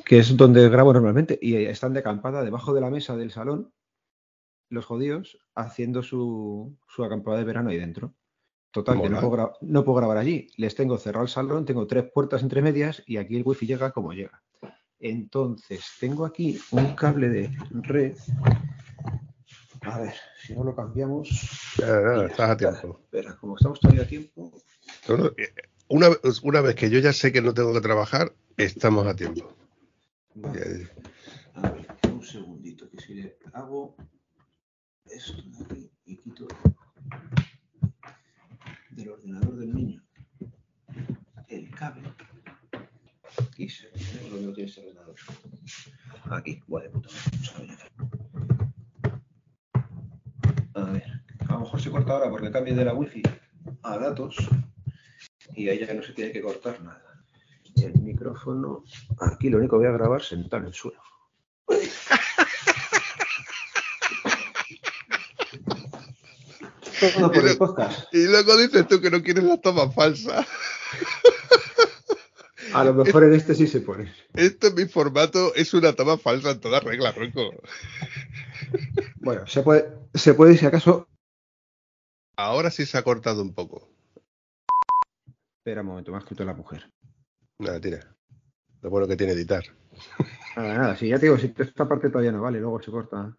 [0.05, 3.73] que es donde grabo normalmente, y están de acampada debajo de la mesa del salón,
[4.69, 8.13] los judíos, haciendo su, su acampada de verano ahí dentro.
[8.75, 10.49] Total, que no puedo, no puedo, grabar allí.
[10.57, 13.93] Les tengo cerrado el salón, tengo tres puertas entre medias y aquí el wifi llega
[13.93, 14.43] como llega.
[14.99, 18.17] Entonces, tengo aquí un cable de red.
[19.79, 21.29] A ver, si no lo cambiamos.
[21.77, 22.99] estás a tiempo.
[23.01, 24.51] Espera, como estamos todavía a tiempo.
[25.37, 25.53] Eh,
[25.87, 26.09] una,
[26.43, 29.55] una, vez que yo ya sé que no tengo que trabajar, estamos a tiempo.
[30.33, 30.89] Vale.
[31.53, 33.95] A ver, un segundito, que si le hago
[35.05, 36.45] esto de aquí y quito
[38.95, 40.01] del ordenador del niño
[41.49, 42.13] el cable.
[43.37, 43.89] Aquí se
[44.29, 45.15] lo tiene ese ordenador.
[46.45, 47.09] Aquí, guay puta.
[50.75, 51.03] A ver,
[51.49, 53.23] a lo mejor se corta ahora porque cambie de la wifi
[53.81, 54.37] a datos
[55.55, 57.25] y ahí ya no se tiene que cortar nada.
[57.77, 58.83] El micrófono,
[59.21, 61.01] aquí lo único que voy a grabar sentado en el suelo.
[66.99, 68.13] Todo por y, el podcast.
[68.13, 70.45] y luego dices tú que no quieres la toma falsa.
[72.75, 74.13] A lo mejor en este sí se pone.
[74.33, 77.53] Este en mi formato es una toma falsa en toda regla, Roco.
[79.21, 81.07] Bueno, se puede, se puede si acaso.
[82.35, 83.87] Ahora sí se ha cortado un poco.
[85.59, 86.89] Espera un momento, me ha escrito la mujer.
[87.59, 88.13] Nada, tira.
[88.81, 89.63] Lo bueno que tiene editar.
[90.57, 93.33] Nada, nada, sí, ya te digo, si esta parte todavía no vale, luego se corta.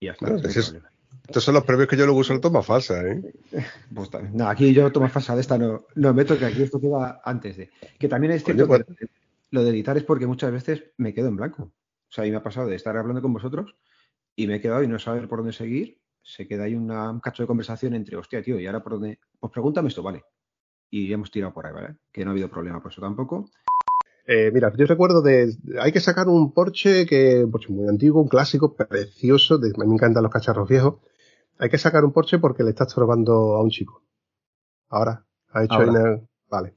[0.00, 0.26] Y ya está.
[1.26, 3.22] Estos son los premios que yo luego uso en toma falsa, ¿eh?
[3.94, 7.20] Pues, no, aquí yo toma falsa de esta no, no meto, que aquí esto queda
[7.22, 7.70] antes de.
[7.98, 9.10] Que también es cierto que pues-
[9.50, 11.64] lo de editar es porque muchas veces me quedo en blanco.
[11.64, 13.74] O sea, a mí me ha pasado de estar hablando con vosotros
[14.36, 16.00] y me he quedado y no saber por dónde seguir.
[16.22, 19.18] Se queda ahí un cacho de conversación entre, hostia, tío, y ahora por dónde.
[19.38, 20.24] Pues pregúntame esto, vale.
[20.90, 21.96] Y hemos tirado por ahí, ¿vale?
[22.10, 23.50] Que no ha habido problema por eso tampoco.
[24.30, 25.56] Eh, mira, yo recuerdo de.
[25.80, 27.44] Hay que sacar un Porsche que.
[27.44, 29.56] Un Porsche muy antiguo, un clásico, precioso.
[29.56, 30.96] De, me encantan los cacharros viejos.
[31.58, 34.02] Hay que sacar un Porsche porque le está estorbando a un chico.
[34.90, 35.24] Ahora.
[35.50, 36.20] Ha hecho Ahora.
[36.50, 36.74] Vale.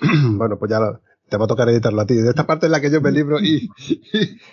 [0.36, 2.14] bueno, pues ya te va a tocar editarlo a ti.
[2.14, 3.68] De esta parte es la que yo me libro y,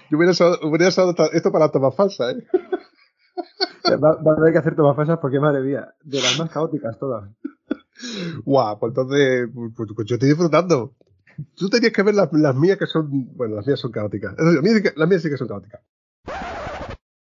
[0.09, 2.47] yo hubiera usado, esto para tomas falsas, ¿eh?
[4.01, 6.97] Va, va, a haber que hacer tomas falsas porque, madre mía, de las más caóticas
[6.99, 7.29] todas.
[8.45, 10.95] Guau, pues entonces, pues, pues yo estoy disfrutando.
[11.55, 14.35] Tú tenías que ver las, mías que son, bueno, las mías son caóticas.
[14.37, 15.81] Las mías, las mías sí que son caóticas.